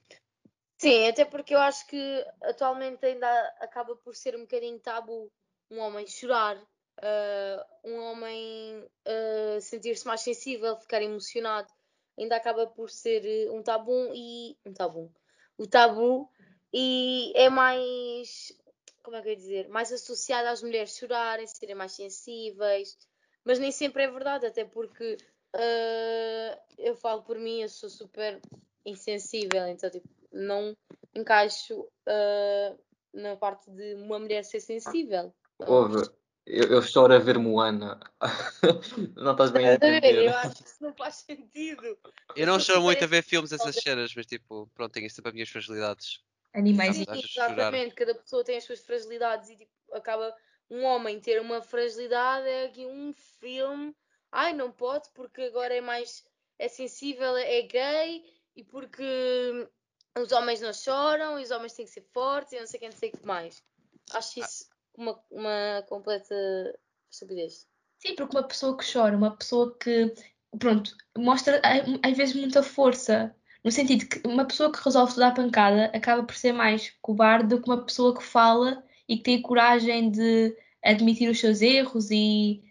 Sim, 0.78 1.08
até 1.08 1.24
porque 1.24 1.56
eu 1.56 1.60
acho 1.60 1.88
que 1.88 2.26
atualmente 2.44 3.06
ainda 3.06 3.28
acaba 3.62 3.96
por 3.96 4.14
ser 4.16 4.36
um 4.36 4.42
bocadinho 4.42 4.80
tabu 4.80 5.32
um 5.72 5.80
homem 5.80 6.06
chorar, 6.06 6.58
uh, 6.58 7.90
um 7.90 8.00
homem 8.02 8.84
uh, 9.08 9.62
sentir-se 9.62 10.06
mais 10.06 10.22
sensível, 10.22 10.78
ficar 10.78 11.02
emocionado, 11.02 11.72
ainda 12.20 12.36
acaba 12.36 12.68
por 12.68 12.90
ser 12.90 13.50
um 13.52 13.64
tabu 13.64 14.12
e 14.14 14.58
um 14.66 14.74
tabu. 14.74 15.12
O 15.58 15.66
tabu 15.66 16.30
e 16.74 17.32
é 17.36 17.50
mais 17.50 18.52
como 19.06 19.16
é 19.18 19.22
que 19.22 19.28
eu 19.28 19.32
ia 19.34 19.38
dizer, 19.38 19.70
mais 19.70 19.94
associado 19.94 20.50
às 20.50 20.64
mulheres 20.64 20.98
chorarem, 20.98 21.46
serem 21.46 21.76
mais 21.76 21.92
sensíveis, 21.94 22.98
mas 23.46 23.60
nem 23.60 23.72
sempre 23.72 24.04
é 24.04 24.12
verdade, 24.12 24.48
até 24.48 24.66
porque 24.66 25.18
uh, 25.56 26.60
eu 26.80 26.96
falo 26.96 27.22
por 27.22 27.38
mim, 27.38 27.62
eu 27.62 27.70
sou 27.70 27.90
super 27.90 28.42
insensível, 28.84 29.68
então 29.68 29.90
tipo, 29.92 30.10
não 30.34 30.76
encaixo 31.14 31.82
uh, 31.82 32.80
na 33.14 33.38
parte 33.38 33.70
de 33.70 33.94
uma 33.94 34.18
mulher 34.18 34.44
ser 34.44 34.60
sensível. 34.60 35.32
Ouve, 35.60 36.10
eu, 36.46 36.68
eu 36.70 36.82
choro 36.82 37.14
a 37.14 37.20
ver 37.20 37.38
Moana. 37.38 38.00
não 39.16 39.32
estás 39.32 39.52
bem 39.52 39.70
a 39.70 39.76
entender. 39.76 40.26
Eu 40.26 40.36
acho 40.36 40.64
que 40.64 40.70
isso 40.70 40.84
não 40.84 40.94
faz 40.94 41.16
sentido. 41.16 41.98
Eu 42.36 42.48
não 42.48 42.60
choro 42.60 42.82
muito 42.82 43.04
a 43.04 43.08
ver 43.08 43.24
filmes 43.24 43.52
essas 43.52 43.76
cenas, 43.76 44.14
mas 44.16 44.26
tipo, 44.26 44.68
pronto, 44.74 44.92
tenho 44.92 45.10
sempre 45.10 45.30
as 45.30 45.34
minhas 45.34 45.50
fragilidades. 45.50 46.24
Animais. 46.56 46.96
Sim, 46.96 47.06
exatamente, 47.10 47.96
cada 47.96 48.16
pessoa 48.16 48.44
tem 48.44 48.58
as 48.58 48.64
suas 48.64 48.80
fragilidades 48.80 49.50
e 49.50 49.58
tipo, 49.58 49.72
acaba 49.92 50.36
um 50.70 50.84
homem 50.84 51.20
ter 51.20 51.40
uma 51.40 51.62
fragilidade 51.62 52.48
é 52.48 52.66
aqui 52.66 52.86
um 52.86 53.14
filme. 53.14 53.96
Ai, 54.32 54.54
não 54.54 54.72
pode 54.72 55.10
porque 55.14 55.42
agora 55.42 55.74
é 55.74 55.82
mais 55.82 56.24
é 56.58 56.68
sensível, 56.68 57.36
é 57.36 57.62
gay 57.62 58.24
e 58.56 58.64
porque 58.64 59.68
os 60.18 60.32
homens 60.32 60.62
não 60.62 60.74
choram 60.74 61.40
e 61.40 61.44
os 61.44 61.52
homens 61.52 61.74
têm 61.74 61.86
que 61.86 61.92
ser 61.92 62.06
fortes 62.14 62.54
e 62.54 62.60
não 62.60 62.66
sei 62.66 62.80
quem 62.80 62.90
não 62.90 62.98
sei 62.98 63.10
o 63.10 63.18
que 63.18 63.26
mais. 63.26 63.62
Acho 64.14 64.40
isso 64.40 64.76
uma, 64.98 65.20
uma 65.30 65.84
completa 65.88 66.36
estupidez. 67.12 67.68
Sim, 68.00 68.16
porque 68.16 68.36
uma 68.36 68.48
pessoa 68.48 68.78
que 68.78 68.92
chora, 68.92 69.16
uma 69.16 69.36
pessoa 69.36 69.76
que, 69.78 70.14
pronto, 70.60 70.96
mostra 71.18 71.62
às 72.04 72.18
vezes 72.18 72.36
muita 72.36 72.62
força. 72.62 73.36
No 73.66 73.72
sentido 73.72 74.08
que 74.08 74.22
uma 74.28 74.46
pessoa 74.46 74.72
que 74.72 74.78
resolve 74.84 75.16
dar 75.16 75.34
pancada 75.34 75.86
acaba 75.86 76.22
por 76.24 76.36
ser 76.36 76.52
mais 76.52 76.96
cobarde 77.02 77.48
do 77.48 77.60
que 77.60 77.68
uma 77.68 77.84
pessoa 77.84 78.16
que 78.16 78.24
fala 78.24 78.86
e 79.10 79.18
que 79.18 79.24
tem 79.24 79.42
coragem 79.42 80.12
de 80.12 80.56
admitir 80.84 81.28
os 81.32 81.40
seus 81.40 81.64
erros 81.64 82.12
e, 82.12 82.62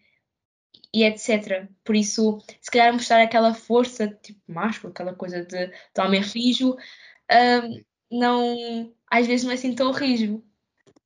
e 0.94 1.02
etc. 1.02 1.68
Por 1.82 1.96
isso, 1.96 2.40
se 2.60 2.70
calhar 2.70 2.92
mostrar 2.92 3.20
aquela 3.20 3.52
força, 3.52 4.06
tipo 4.06 4.40
macho, 4.46 4.86
aquela 4.86 5.12
coisa 5.12 5.44
de, 5.44 5.66
de 5.66 6.00
homem 6.00 6.20
rijo, 6.20 6.76
um, 7.28 7.84
não, 8.08 8.94
às 9.10 9.26
vezes 9.26 9.44
não 9.44 9.50
é 9.50 9.54
assim 9.54 9.74
tão 9.74 9.90
rijo. 9.90 10.44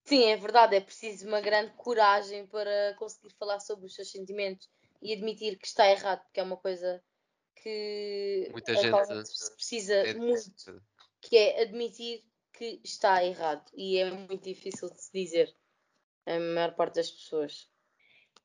Sim, 0.05 0.25
é 0.25 0.37
verdade, 0.37 0.77
é 0.77 0.81
preciso 0.83 1.27
uma 1.27 1.41
grande 1.41 1.73
coragem 1.79 2.47
para 2.47 2.95
conseguir 2.99 3.35
falar 3.39 3.59
sobre 3.59 3.87
os 3.87 3.95
seus 3.95 4.11
sentimentos 4.11 4.69
e 5.01 5.15
admitir 5.15 5.57
que 5.57 5.67
está 5.67 5.91
errado, 5.91 6.21
porque 6.25 6.41
é 6.41 6.43
uma 6.43 6.59
coisa 6.59 7.03
que 7.63 8.49
muita 8.53 8.75
gente 8.75 9.27
se 9.27 9.55
precisa 9.55 9.95
é 9.95 10.15
muito, 10.15 10.83
que 11.21 11.37
é 11.37 11.63
admitir 11.63 12.25
que 12.53 12.81
está 12.83 13.25
errado 13.25 13.71
e 13.75 13.99
é 13.99 14.11
muito 14.11 14.43
difícil 14.43 14.91
de 14.91 15.01
se 15.01 15.13
dizer 15.13 15.55
a 16.27 16.39
maior 16.39 16.75
parte 16.75 16.97
das 16.97 17.11
pessoas. 17.11 17.69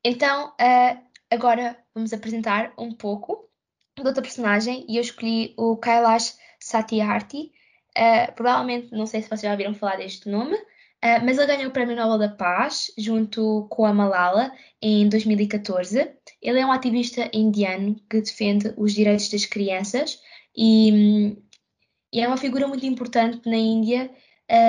Então, 0.04 0.50
uh, 0.50 1.04
agora 1.30 1.82
vamos 1.94 2.12
apresentar 2.12 2.72
um 2.78 2.92
pouco 2.92 3.50
de 3.96 4.06
outra 4.06 4.22
personagem 4.22 4.86
e 4.88 4.96
eu 4.96 5.02
escolhi 5.02 5.54
o 5.56 5.76
Kailash 5.76 6.38
Satyarthi. 6.60 7.52
Uh, 7.96 8.32
provavelmente, 8.34 8.92
não 8.92 9.06
sei 9.06 9.22
se 9.22 9.28
vocês 9.28 9.42
já 9.42 9.52
ouviram 9.52 9.74
falar 9.74 9.96
deste 9.96 10.28
nome, 10.28 10.56
Uh, 11.04 11.20
mas 11.22 11.36
ele 11.36 11.46
ganhou 11.46 11.68
o 11.68 11.70
Prémio 11.70 11.94
Nobel 11.94 12.16
da 12.16 12.34
Paz 12.34 12.90
junto 12.96 13.66
com 13.68 13.84
a 13.84 13.92
Malala 13.92 14.50
em 14.80 15.06
2014. 15.06 16.10
Ele 16.40 16.58
é 16.58 16.64
um 16.64 16.72
ativista 16.72 17.30
indiano 17.30 17.96
que 18.08 18.22
defende 18.22 18.72
os 18.78 18.94
direitos 18.94 19.28
das 19.28 19.44
crianças 19.44 20.18
e, 20.56 21.36
e 22.10 22.20
é 22.22 22.26
uma 22.26 22.38
figura 22.38 22.66
muito 22.66 22.86
importante 22.86 23.46
na 23.46 23.56
Índia 23.56 24.10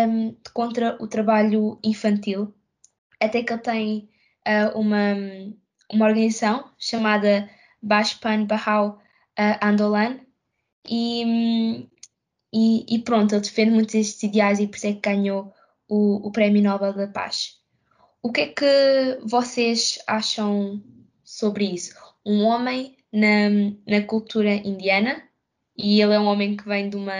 um, 0.10 0.36
contra 0.54 0.98
o 1.01 1.08
trabalho 1.08 1.80
infantil. 1.82 2.54
Até 3.18 3.42
que 3.42 3.54
ele 3.54 3.62
tem 3.62 4.10
uh, 4.46 4.77
uma, 4.77 5.15
uma 5.89 6.06
organização 6.06 6.70
chamada 6.77 7.50
Bashpan 7.82 8.44
Bahau 8.46 9.00
Andolan 9.62 10.20
e, 10.86 11.88
e, 12.54 12.86
e, 12.94 13.00
pronto, 13.00 13.36
ele 13.36 13.42
defende 13.42 13.72
muitos 13.72 13.96
estes 13.96 14.24
ideais 14.24 14.60
e 14.60 14.68
por 14.68 14.75
isso 14.75 14.88
é 14.88 14.94
que 14.94 15.00
ganhou 15.00 15.54
o, 15.88 16.27
o 16.27 16.32
Prémio 16.32 16.62
Nobel 16.62 16.94
da 16.94 17.08
Paz. 17.08 17.60
O 18.22 18.32
que 18.32 18.42
é 18.42 18.48
que 18.48 19.20
vocês 19.24 20.00
acham 20.08 20.82
sobre 21.24 21.65
isso? 21.65 21.96
Um 22.25 22.44
homem 22.44 22.98
na, 23.13 23.50
na 23.88 24.01
cultura 24.06 24.54
indiana, 24.54 25.22
e 25.77 26.01
ele 26.01 26.13
é 26.13 26.20
um 26.20 26.25
homem 26.25 26.58
que 26.58 26.68
vem 26.68 26.89
de 26.89 26.96
uma. 26.96 27.13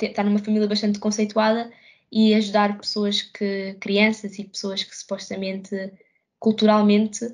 está 0.00 0.22
numa 0.22 0.38
família 0.38 0.68
bastante 0.68 0.98
conceituada, 0.98 1.72
e 2.12 2.34
ajudar 2.34 2.78
pessoas 2.78 3.22
que. 3.22 3.76
crianças 3.80 4.38
e 4.38 4.44
pessoas 4.44 4.84
que 4.84 4.94
supostamente, 4.94 5.74
culturalmente, 6.38 7.26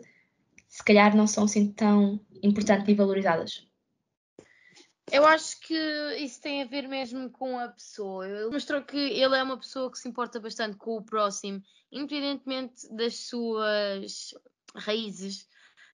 se 0.68 0.84
calhar 0.84 1.16
não 1.16 1.26
são 1.26 1.44
assim 1.44 1.72
tão 1.72 2.20
importantes 2.42 2.88
e 2.88 2.94
valorizadas. 2.94 3.66
Eu 5.10 5.24
acho 5.24 5.60
que 5.60 5.74
isso 6.18 6.40
tem 6.40 6.62
a 6.62 6.66
ver 6.66 6.88
mesmo 6.88 7.30
com 7.30 7.58
a 7.58 7.68
pessoa. 7.68 8.28
Ele 8.28 8.50
mostrou 8.50 8.82
que 8.82 8.96
ele 8.96 9.36
é 9.36 9.42
uma 9.42 9.58
pessoa 9.58 9.90
que 9.90 9.98
se 9.98 10.08
importa 10.08 10.40
bastante 10.40 10.76
com 10.76 10.96
o 10.96 11.04
próximo, 11.04 11.62
independentemente 11.92 12.92
das 12.94 13.20
suas 13.20 14.34
raízes, 14.74 15.48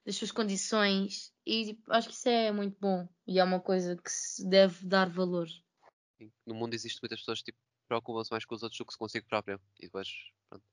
das 0.04 0.16
suas 0.16 0.32
condições. 0.32 1.32
E 1.44 1.66
tipo, 1.66 1.92
acho 1.92 2.08
que 2.08 2.14
isso 2.14 2.28
é 2.28 2.50
muito 2.50 2.76
bom 2.80 3.06
e 3.26 3.38
é 3.38 3.44
uma 3.44 3.60
coisa 3.60 3.96
que 3.96 4.10
se 4.10 4.48
deve 4.48 4.86
dar 4.86 5.10
valor. 5.10 5.48
No 6.46 6.54
mundo 6.54 6.74
existem 6.74 7.00
muitas 7.02 7.20
pessoas 7.20 7.40
que 7.40 7.52
tipo, 7.52 7.58
preocupam-se 7.88 8.30
mais 8.30 8.44
com 8.44 8.54
os 8.54 8.62
outros 8.62 8.78
do 8.78 8.86
que 8.86 8.96
consigo 8.96 9.26
próprio. 9.26 9.60
E 9.78 9.86
depois, 9.86 10.08
pronto. 10.48 10.64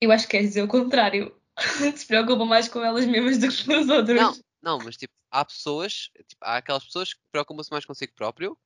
Eu 0.00 0.12
acho 0.12 0.26
que 0.26 0.36
quer 0.36 0.42
dizer 0.42 0.62
o 0.62 0.68
contrário. 0.68 1.36
se 1.96 2.06
preocupam 2.06 2.44
mais 2.44 2.68
com 2.68 2.84
elas 2.84 3.06
mesmas 3.06 3.38
do 3.38 3.48
que 3.48 3.64
com 3.64 3.80
os 3.80 3.88
outros. 3.88 4.16
Não, 4.16 4.34
não, 4.64 4.78
mas 4.78 4.96
tipo, 4.96 5.12
há 5.30 5.44
pessoas, 5.44 6.10
tipo, 6.26 6.42
há 6.42 6.56
aquelas 6.56 6.84
pessoas 6.84 7.12
que 7.12 7.20
preocupam-se 7.30 7.70
mais 7.70 7.84
consigo 7.84 8.14
próprio, 8.14 8.58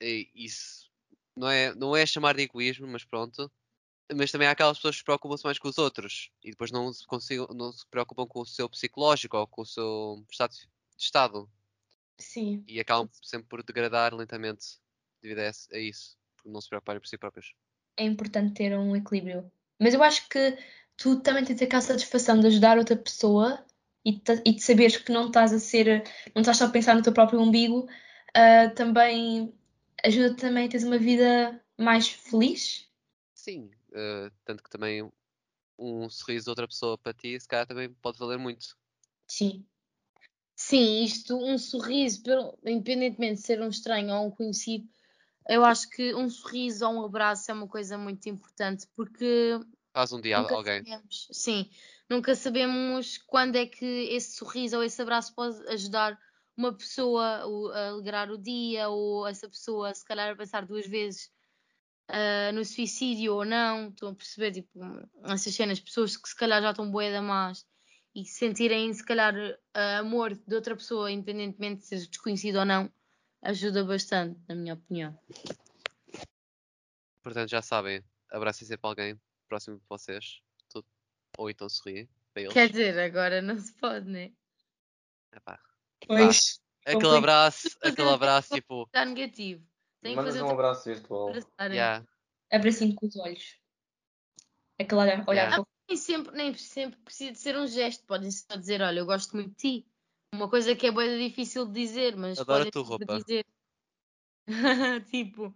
isso 0.00 0.88
não 1.36 1.50
é, 1.50 1.74
não 1.74 1.96
é 1.96 2.06
chamar 2.06 2.36
de 2.36 2.42
egoísmo, 2.42 2.86
mas 2.86 3.04
pronto. 3.04 3.50
Mas 4.12 4.32
também 4.32 4.48
há 4.48 4.50
aquelas 4.52 4.78
pessoas 4.78 4.96
que 4.96 4.98
se 5.00 5.04
preocupam-se 5.04 5.44
mais 5.44 5.58
com 5.58 5.68
os 5.68 5.78
outros 5.78 6.30
e 6.42 6.50
depois 6.50 6.72
não 6.72 6.92
se, 6.92 7.04
não 7.54 7.72
se 7.72 7.86
preocupam 7.88 8.26
com 8.26 8.40
o 8.40 8.46
seu 8.46 8.68
psicológico 8.68 9.36
ou 9.36 9.46
com 9.46 9.62
o 9.62 9.66
seu 9.66 10.24
estado 10.30 10.52
de 10.52 10.68
estado. 10.98 11.50
Sim. 12.18 12.64
E 12.66 12.80
acabam 12.80 13.08
sempre 13.22 13.48
por 13.48 13.62
degradar 13.62 14.14
lentamente 14.14 14.78
devido 15.22 15.38
a 15.40 15.78
isso, 15.78 16.16
por 16.36 16.50
não 16.50 16.60
se 16.60 16.68
preocuparem 16.68 17.00
por 17.00 17.08
si 17.08 17.16
próprios. 17.16 17.54
É 17.96 18.04
importante 18.04 18.54
ter 18.54 18.76
um 18.76 18.96
equilíbrio. 18.96 19.50
Mas 19.80 19.94
eu 19.94 20.02
acho 20.02 20.28
que 20.28 20.58
tu 20.96 21.20
também 21.20 21.44
tens 21.44 21.62
aquela 21.62 21.82
satisfação 21.82 22.40
de 22.40 22.48
ajudar 22.48 22.78
outra 22.78 22.96
pessoa 22.96 23.64
e, 24.04 24.20
e 24.44 24.52
de 24.52 24.62
saberes 24.62 24.96
que 24.96 25.12
não 25.12 25.26
estás 25.26 25.52
a 25.52 25.58
ser, 25.58 26.04
não 26.34 26.40
estás 26.42 26.58
só 26.58 26.66
a 26.66 26.70
pensar 26.70 26.94
no 26.94 27.02
teu 27.02 27.12
próprio 27.12 27.40
umbigo, 27.40 27.88
uh, 28.36 28.74
também 28.74 29.52
ajuda 30.04 30.34
também 30.36 30.66
a 30.66 30.68
teres 30.68 30.86
uma 30.86 30.98
vida 30.98 31.62
mais 31.78 32.08
feliz? 32.08 32.88
Sim, 33.34 33.70
uh, 33.90 34.30
tanto 34.44 34.62
que 34.62 34.70
também 34.70 35.10
um 35.78 36.08
sorriso 36.10 36.44
de 36.44 36.50
outra 36.50 36.68
pessoa 36.68 36.98
para 36.98 37.14
ti, 37.14 37.38
se 37.38 37.48
calhar 37.48 37.66
também 37.66 37.90
pode 38.02 38.18
valer 38.18 38.38
muito. 38.38 38.76
Sim. 39.26 39.64
Sim, 40.54 41.04
isto, 41.04 41.36
um 41.36 41.56
sorriso, 41.56 42.22
independentemente 42.66 43.40
de 43.40 43.46
ser 43.46 43.62
um 43.62 43.68
estranho 43.68 44.14
ou 44.14 44.26
um 44.26 44.30
conhecido, 44.30 44.86
eu 45.48 45.64
acho 45.64 45.88
que 45.88 46.14
um 46.14 46.28
sorriso 46.28 46.86
ou 46.86 46.92
um 46.92 47.04
abraço 47.04 47.50
é 47.50 47.54
uma 47.54 47.66
coisa 47.66 47.96
muito 47.96 48.28
importante 48.28 48.86
porque. 48.94 49.58
Faz 49.94 50.12
um 50.12 50.20
dia 50.20 50.36
alguém. 50.36 50.84
Sabemos, 50.84 51.28
sim, 51.32 51.70
nunca 52.10 52.34
sabemos 52.34 53.18
quando 53.18 53.56
é 53.56 53.64
que 53.64 53.86
esse 53.86 54.36
sorriso 54.36 54.76
ou 54.76 54.82
esse 54.82 55.00
abraço 55.00 55.32
pode 55.34 55.56
ajudar 55.68 56.18
uma 56.56 56.76
pessoa 56.76 57.24
a 57.72 57.88
alegrar 57.90 58.30
o 58.30 58.36
dia 58.36 58.88
ou 58.88 59.26
essa 59.26 59.48
pessoa 59.48 59.94
se 59.94 60.04
calhar 60.04 60.32
a 60.32 60.36
pensar 60.36 60.66
duas 60.66 60.86
vezes 60.86 61.30
uh, 62.10 62.52
no 62.52 62.64
suicídio 62.64 63.34
ou 63.34 63.44
não. 63.44 63.88
Estão 63.88 64.10
a 64.10 64.14
perceber, 64.14 64.50
tipo, 64.50 64.80
essas 65.24 65.54
cenas, 65.54 65.78
pessoas 65.78 66.16
que 66.16 66.28
se 66.28 66.36
calhar 66.36 66.60
já 66.60 66.70
estão 66.70 66.90
boeda 66.90 67.22
más 67.22 67.64
e 68.12 68.24
sentirem, 68.24 68.92
se 68.92 69.04
calhar, 69.04 69.34
uh, 69.34 70.00
amor 70.00 70.34
de 70.34 70.54
outra 70.54 70.74
pessoa, 70.74 71.10
independentemente 71.12 71.82
de 71.82 71.86
seja 71.86 72.08
desconhecido 72.08 72.56
ou 72.56 72.64
não, 72.64 72.92
ajuda 73.40 73.84
bastante, 73.84 74.38
na 74.48 74.56
minha 74.56 74.74
opinião. 74.74 75.16
Portanto, 77.22 77.48
já 77.48 77.62
sabem, 77.62 78.02
abracem 78.30 78.66
sempre 78.66 78.86
alguém 78.88 79.20
próximo 79.48 79.78
de 79.78 79.84
vocês. 79.88 80.42
Ou 81.40 81.48
então 81.48 81.68
sorriem 81.70 82.06
para 82.34 82.42
eles. 82.42 82.52
Quer 82.52 82.68
dizer, 82.68 82.98
agora 82.98 83.40
não 83.40 83.58
se 83.58 83.72
pode, 83.74 84.06
né? 84.08 84.32
Epá, 85.32 85.58
Pois. 86.06 86.60
Aquele 86.84 87.02
Compli- 87.02 87.18
abraço, 87.18 87.68
aquele 87.82 88.08
abraço 88.08 88.48
tipo. 88.54 88.84
Está 88.84 89.04
negativo. 89.04 89.64
Tem 90.02 90.12
que 90.12 90.16
Mandas 90.16 90.34
fazer 90.34 90.44
um 90.46 90.50
abraço 90.50 90.84
virtual. 90.84 91.32
Yeah. 91.60 92.06
Abracinho 92.50 92.94
com 92.94 93.06
os 93.06 93.16
olhos. 93.16 93.58
Aquele 94.78 95.00
olhar, 95.00 95.24
olhar 95.28 95.48
Yeah. 95.50 95.64
Nem 95.88 95.96
sempre, 95.96 96.32
nem 96.36 96.54
sempre 96.54 96.98
precisa 97.00 97.32
de 97.32 97.38
ser 97.38 97.56
um 97.58 97.66
gesto. 97.66 98.04
Podem 98.06 98.30
só 98.30 98.56
dizer, 98.56 98.80
olha, 98.80 99.00
eu 99.00 99.06
gosto 99.06 99.34
muito 99.36 99.50
de 99.50 99.56
ti. 99.56 99.86
Uma 100.34 100.48
coisa 100.48 100.74
que 100.76 100.86
é 100.86 100.92
bem 100.92 101.28
difícil 101.28 101.66
de 101.66 101.72
dizer, 101.72 102.16
mas 102.16 102.38
Adoro 102.38 102.68
a 102.68 102.70
tua 102.70 102.82
roupa. 102.84 103.18
dizer. 103.18 103.44
tipo, 105.10 105.54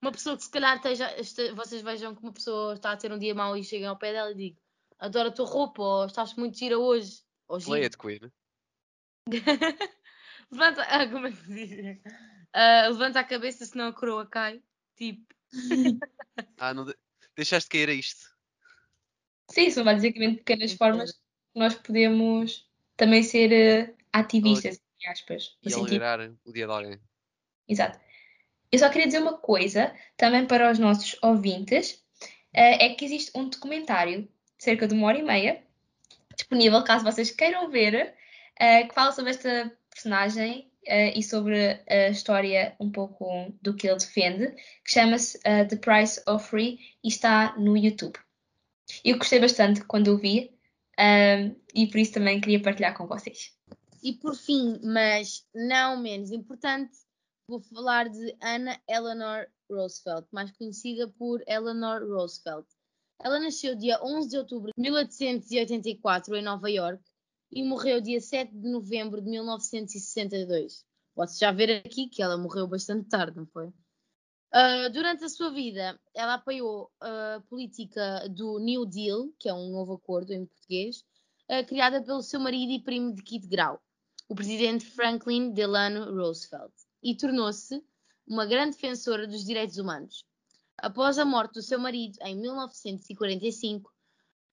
uma 0.00 0.12
pessoa 0.12 0.36
que 0.36 0.44
se 0.44 0.50
calhar 0.50 0.76
esteja, 0.76 1.12
este- 1.18 1.52
vocês 1.52 1.82
vejam 1.82 2.14
que 2.14 2.22
uma 2.22 2.32
pessoa 2.32 2.74
está 2.74 2.92
a 2.92 2.96
ter 2.96 3.10
um 3.12 3.18
dia 3.18 3.34
mau 3.34 3.56
e 3.56 3.64
chegam 3.64 3.90
ao 3.90 3.98
pé 3.98 4.12
dela 4.12 4.30
e 4.30 4.34
digo, 4.34 4.61
adoro 5.02 5.28
a 5.28 5.32
tua 5.32 5.46
roupa, 5.46 5.82
ou 5.82 6.06
estás 6.06 6.34
muito 6.34 6.56
gira 6.56 6.78
hoje. 6.78 7.22
Ou 7.48 7.58
Play 7.58 7.84
it, 7.84 7.98
Queen. 7.98 8.32
levanta, 10.50 10.82
ah, 10.82 11.08
como 11.10 11.26
é 11.26 11.30
que 11.32 11.36
se 11.36 11.52
diz? 11.52 12.00
Ah, 12.52 12.86
levanta 12.88 13.20
a 13.20 13.24
cabeça 13.24 13.66
senão 13.66 13.88
a 13.88 13.92
coroa 13.92 14.26
cai. 14.26 14.62
Tipo, 14.96 15.34
Ah, 16.58 16.72
não 16.72 16.84
de- 16.84 16.96
deixaste 17.34 17.68
cair 17.68 17.88
a 17.88 17.92
isto. 17.92 18.30
Sim, 19.50 19.70
são 19.70 19.84
basicamente 19.84 20.38
pequenas 20.38 20.72
formas 20.74 21.12
que 21.12 21.18
nós 21.58 21.74
podemos 21.74 22.70
também 22.96 23.22
ser 23.22 23.52
eh, 23.52 23.94
ativistas, 24.12 24.80
entre 24.96 25.10
aspas. 25.10 25.58
E 25.62 25.70
sentido 25.70 25.88
alegrar 26.04 26.20
o 26.44 26.52
dia 26.52 26.66
de 26.66 26.72
alguém. 26.72 27.00
Exato. 27.68 27.98
Eu 28.70 28.78
só 28.78 28.88
queria 28.88 29.06
dizer 29.06 29.18
uma 29.18 29.36
coisa, 29.36 29.94
também 30.16 30.46
para 30.46 30.70
os 30.70 30.78
nossos 30.78 31.16
ouvintes, 31.22 32.02
eh, 32.52 32.86
é 32.86 32.94
que 32.94 33.04
existe 33.04 33.32
um 33.36 33.48
documentário, 33.48 34.28
cerca 34.62 34.86
de 34.86 34.94
uma 34.94 35.08
hora 35.08 35.18
e 35.18 35.22
meia, 35.24 35.60
disponível 36.36 36.84
caso 36.84 37.04
vocês 37.04 37.32
queiram 37.32 37.68
ver, 37.68 38.14
eh, 38.56 38.84
que 38.84 38.94
fala 38.94 39.10
sobre 39.10 39.32
esta 39.32 39.76
personagem 39.90 40.70
eh, 40.86 41.18
e 41.18 41.22
sobre 41.22 41.82
a 41.88 42.08
história 42.08 42.76
um 42.78 42.88
pouco 42.88 43.52
do 43.60 43.74
que 43.74 43.88
ele 43.88 43.98
defende, 43.98 44.52
que 44.84 44.92
chama-se 44.92 45.40
eh, 45.42 45.64
The 45.64 45.76
Price 45.76 46.22
of 46.28 46.48
Free 46.48 46.78
e 47.02 47.08
está 47.08 47.56
no 47.58 47.76
YouTube. 47.76 48.16
Eu 49.04 49.18
gostei 49.18 49.40
bastante 49.40 49.84
quando 49.84 50.14
o 50.14 50.18
vi 50.18 50.56
e 51.74 51.86
por 51.88 51.98
isso 51.98 52.12
também 52.12 52.40
queria 52.40 52.62
partilhar 52.62 52.96
com 52.96 53.08
vocês. 53.08 53.52
E 54.00 54.12
por 54.12 54.36
fim, 54.36 54.78
mas 54.84 55.44
não 55.52 56.00
menos 56.00 56.30
importante, 56.30 56.92
vou 57.48 57.60
falar 57.60 58.08
de 58.08 58.36
Anna 58.40 58.80
Eleanor 58.88 59.46
Roosevelt, 59.68 60.26
mais 60.30 60.52
conhecida 60.52 61.08
por 61.08 61.42
Eleanor 61.48 62.06
Roosevelt. 62.06 62.66
Ela 63.18 63.38
nasceu 63.38 63.74
dia 63.76 64.02
11 64.02 64.28
de 64.28 64.38
outubro 64.38 64.70
de 64.76 64.82
1884 64.82 66.34
em 66.36 66.42
Nova 66.42 66.70
York 66.70 67.02
e 67.50 67.62
morreu 67.62 68.00
dia 68.00 68.20
7 68.20 68.52
de 68.52 68.68
novembro 68.68 69.20
de 69.20 69.30
1962. 69.30 70.84
Pode-se 71.14 71.40
já 71.40 71.52
ver 71.52 71.84
aqui 71.84 72.08
que 72.08 72.22
ela 72.22 72.36
morreu 72.36 72.66
bastante 72.66 73.08
tarde, 73.08 73.36
não 73.36 73.46
foi? 73.46 73.72
Ah, 74.54 74.88
durante 74.88 75.24
a 75.24 75.30
sua 75.30 75.50
vida, 75.50 75.98
ela 76.14 76.34
apoiou 76.34 76.90
a 77.00 77.42
política 77.48 78.28
do 78.28 78.58
New 78.58 78.84
Deal, 78.84 79.32
que 79.38 79.48
é 79.48 79.54
um 79.54 79.70
novo 79.70 79.94
acordo 79.94 80.32
em 80.32 80.44
português, 80.44 81.02
ah, 81.48 81.64
criada 81.64 82.02
pelo 82.02 82.22
seu 82.22 82.38
marido 82.38 82.70
e 82.70 82.82
primo 82.82 83.14
de 83.14 83.22
Kit 83.22 83.46
Grau, 83.46 83.82
o 84.28 84.34
presidente 84.34 84.84
Franklin 84.84 85.52
Delano 85.52 86.04
Roosevelt, 86.14 86.72
e 87.02 87.16
tornou-se 87.16 87.82
uma 88.26 88.44
grande 88.44 88.76
defensora 88.76 89.26
dos 89.26 89.44
direitos 89.44 89.78
humanos. 89.78 90.24
Após 90.82 91.16
a 91.16 91.24
morte 91.24 91.54
do 91.54 91.62
seu 91.62 91.78
marido 91.78 92.18
em 92.22 92.34
1945, 92.36 93.88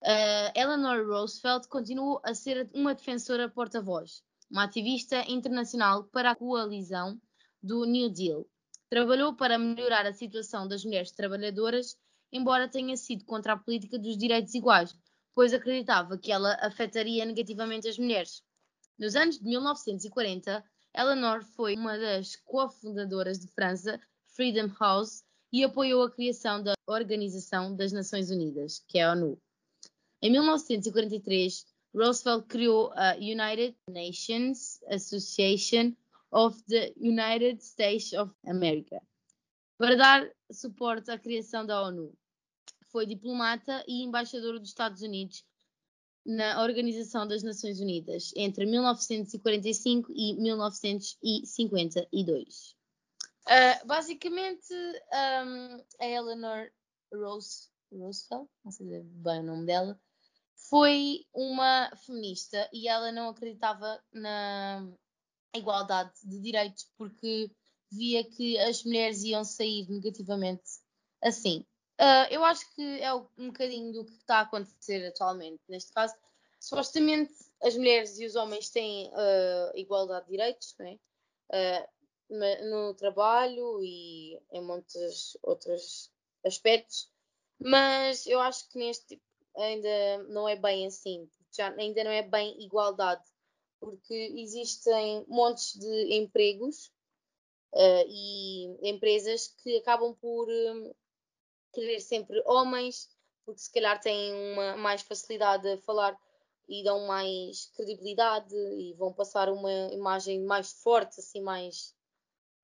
ah, 0.03 0.53
Eleanor 0.55 1.03
Roosevelt 1.07 1.67
continuou 1.67 2.21
a 2.23 2.35
ser 2.35 2.69
uma 2.71 2.93
defensora 2.93 3.49
porta-voz, 3.49 4.21
uma 4.47 4.65
ativista 4.65 5.25
internacional 5.27 6.03
para 6.03 6.29
a 6.29 6.35
coalizão 6.35 7.19
do 7.63 7.83
New 7.83 8.11
Deal. 8.11 8.45
Trabalhou 8.91 9.35
para 9.35 9.57
melhorar 9.57 10.05
a 10.05 10.13
situação 10.13 10.67
das 10.67 10.85
mulheres 10.85 11.11
trabalhadoras, 11.11 11.97
embora 12.31 12.69
tenha 12.69 12.95
sido 12.95 13.25
contra 13.25 13.53
a 13.53 13.57
política 13.57 13.97
dos 13.97 14.15
direitos 14.15 14.53
iguais, 14.53 14.95
pois 15.33 15.51
acreditava 15.51 16.15
que 16.15 16.31
ela 16.31 16.53
afetaria 16.61 17.25
negativamente 17.25 17.87
as 17.87 17.97
mulheres. 17.97 18.43
Nos 18.99 19.15
anos 19.15 19.39
de 19.39 19.45
1940, 19.45 20.63
Eleanor 20.95 21.43
foi 21.43 21.75
uma 21.75 21.97
das 21.97 22.35
cofundadoras 22.35 23.39
de 23.39 23.47
França 23.47 23.99
Freedom 24.27 24.69
House 24.79 25.23
e 25.51 25.63
apoiou 25.63 26.03
a 26.03 26.11
criação 26.11 26.61
da 26.61 26.73
Organização 26.87 27.75
das 27.75 27.91
Nações 27.91 28.29
Unidas, 28.29 28.83
que 28.87 28.99
é 28.99 29.03
a 29.03 29.13
ONU. 29.13 29.41
Em 30.21 30.31
1943, 30.31 31.65
Roosevelt 31.93 32.47
criou 32.47 32.91
a 32.93 33.15
United 33.15 33.75
Nations 33.89 34.79
Association 34.87 35.93
of 36.31 36.61
the 36.65 36.93
United 36.97 37.63
States 37.63 38.13
of 38.13 38.31
America 38.45 39.01
para 39.77 39.95
dar 39.95 40.29
suporte 40.51 41.09
à 41.09 41.17
criação 41.17 41.65
da 41.65 41.81
ONU. 41.81 42.13
Foi 42.91 43.05
diplomata 43.05 43.81
e 43.87 44.03
embaixador 44.03 44.59
dos 44.59 44.67
Estados 44.69 45.01
Unidos 45.01 45.45
na 46.25 46.61
Organização 46.61 47.25
das 47.27 47.43
Nações 47.43 47.79
Unidas 47.79 48.33
entre 48.35 48.65
1945 48.65 50.11
e 50.13 50.33
1952. 50.35 52.78
Ah, 53.49 53.81
basicamente, 53.83 54.71
um, 55.11 55.83
a 55.99 56.05
Eleanor 56.05 56.71
Rose, 57.11 57.67
Roosevelt, 57.91 58.47
não 58.63 58.71
sei 58.71 59.01
bem 59.01 59.39
o 59.39 59.43
nome 59.43 59.65
dela, 59.65 59.99
foi 60.69 61.25
uma 61.33 61.91
feminista 62.05 62.69
e 62.71 62.87
ela 62.87 63.11
não 63.11 63.29
acreditava 63.29 64.03
na 64.13 64.87
igualdade 65.55 66.13
de 66.23 66.39
direitos 66.39 66.91
porque 66.97 67.51
via 67.91 68.23
que 68.23 68.57
as 68.59 68.83
mulheres 68.83 69.23
iam 69.23 69.43
sair 69.43 69.89
negativamente 69.89 70.63
assim. 71.23 71.65
Ah, 71.97 72.27
eu 72.29 72.45
acho 72.45 72.69
que 72.75 73.01
é 73.01 73.11
um 73.13 73.47
bocadinho 73.47 73.91
do 73.93 74.05
que 74.05 74.13
está 74.13 74.37
a 74.39 74.41
acontecer 74.41 75.05
atualmente. 75.07 75.61
Neste 75.67 75.91
caso, 75.91 76.13
supostamente 76.59 77.33
as 77.63 77.75
mulheres 77.75 78.19
e 78.19 78.25
os 78.27 78.35
homens 78.35 78.69
têm 78.69 79.11
ah, 79.15 79.71
igualdade 79.75 80.25
de 80.27 80.31
direitos, 80.31 80.75
não 80.79 80.85
é? 80.87 80.99
Ma- 81.51 81.87
no 82.29 82.93
trabalho 82.93 83.83
e 83.83 84.39
em 84.51 84.61
muitos 84.61 85.37
outros 85.41 86.11
aspectos, 86.45 87.11
mas 87.59 88.25
eu 88.27 88.39
acho 88.39 88.69
que 88.69 88.77
neste 88.77 89.21
ainda 89.55 90.23
não 90.29 90.47
é 90.47 90.55
bem 90.55 90.85
assim, 90.85 91.29
já 91.51 91.73
ainda 91.75 92.03
não 92.03 92.11
é 92.11 92.21
bem 92.21 92.61
igualdade, 92.63 93.23
porque 93.79 94.13
existem 94.35 95.25
montes 95.27 95.77
de 95.77 96.13
empregos 96.15 96.91
eh, 97.73 98.05
e 98.07 98.89
empresas 98.89 99.47
que 99.47 99.77
acabam 99.77 100.15
por 100.15 100.47
hum, 100.49 100.93
querer 101.73 101.99
sempre 101.99 102.41
homens, 102.45 103.09
porque 103.45 103.61
se 103.61 103.71
calhar 103.71 103.99
têm 103.99 104.33
uma 104.53 104.77
mais 104.77 105.01
facilidade 105.01 105.67
a 105.67 105.77
falar 105.79 106.17
e 106.67 106.83
dão 106.83 107.07
mais 107.07 107.65
credibilidade 107.75 108.55
e 108.55 108.93
vão 108.93 109.11
passar 109.11 109.49
uma 109.49 109.71
imagem 109.91 110.43
mais 110.43 110.71
forte, 110.71 111.19
assim, 111.19 111.41
mais 111.41 111.95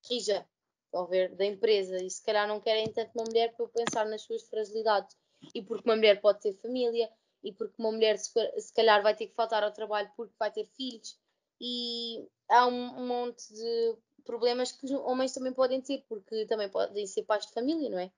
rija, 0.09 0.47
estão 0.85 1.03
a 1.03 1.07
ver, 1.07 1.35
da 1.35 1.45
empresa. 1.45 1.97
E 2.03 2.09
se 2.09 2.23
calhar 2.23 2.47
não 2.47 2.59
querem 2.59 2.91
tanto 2.91 3.11
uma 3.15 3.25
mulher 3.25 3.53
para 3.55 3.67
pensar 3.67 4.05
nas 4.05 4.21
suas 4.21 4.43
fragilidades. 4.43 5.17
E 5.53 5.61
porque 5.61 5.87
uma 5.87 5.95
mulher 5.95 6.21
pode 6.21 6.41
ter 6.41 6.53
família, 6.53 7.09
e 7.43 7.51
porque 7.51 7.75
uma 7.77 7.91
mulher 7.91 8.17
se, 8.17 8.31
se 8.59 8.73
calhar 8.73 9.03
vai 9.03 9.15
ter 9.15 9.27
que 9.27 9.35
faltar 9.35 9.63
ao 9.63 9.71
trabalho 9.71 10.11
porque 10.15 10.33
vai 10.39 10.51
ter 10.51 10.65
filhos. 10.65 11.17
E 11.61 12.27
há 12.49 12.65
um 12.65 13.05
monte 13.05 13.53
de 13.53 13.97
problemas 14.25 14.71
que 14.71 14.85
os 14.85 14.91
homens 14.91 15.33
também 15.33 15.53
podem 15.53 15.81
ter, 15.81 16.03
porque 16.09 16.45
também 16.47 16.69
podem 16.69 17.05
ser 17.05 17.23
pais 17.23 17.45
de 17.45 17.53
família, 17.53 17.89
não 17.89 17.99
é? 17.99 18.11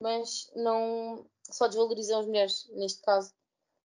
Mas 0.00 0.50
não 0.54 1.26
só 1.50 1.66
desvalorizam 1.66 2.20
as 2.20 2.26
mulheres 2.26 2.68
neste 2.72 3.00
caso, 3.02 3.34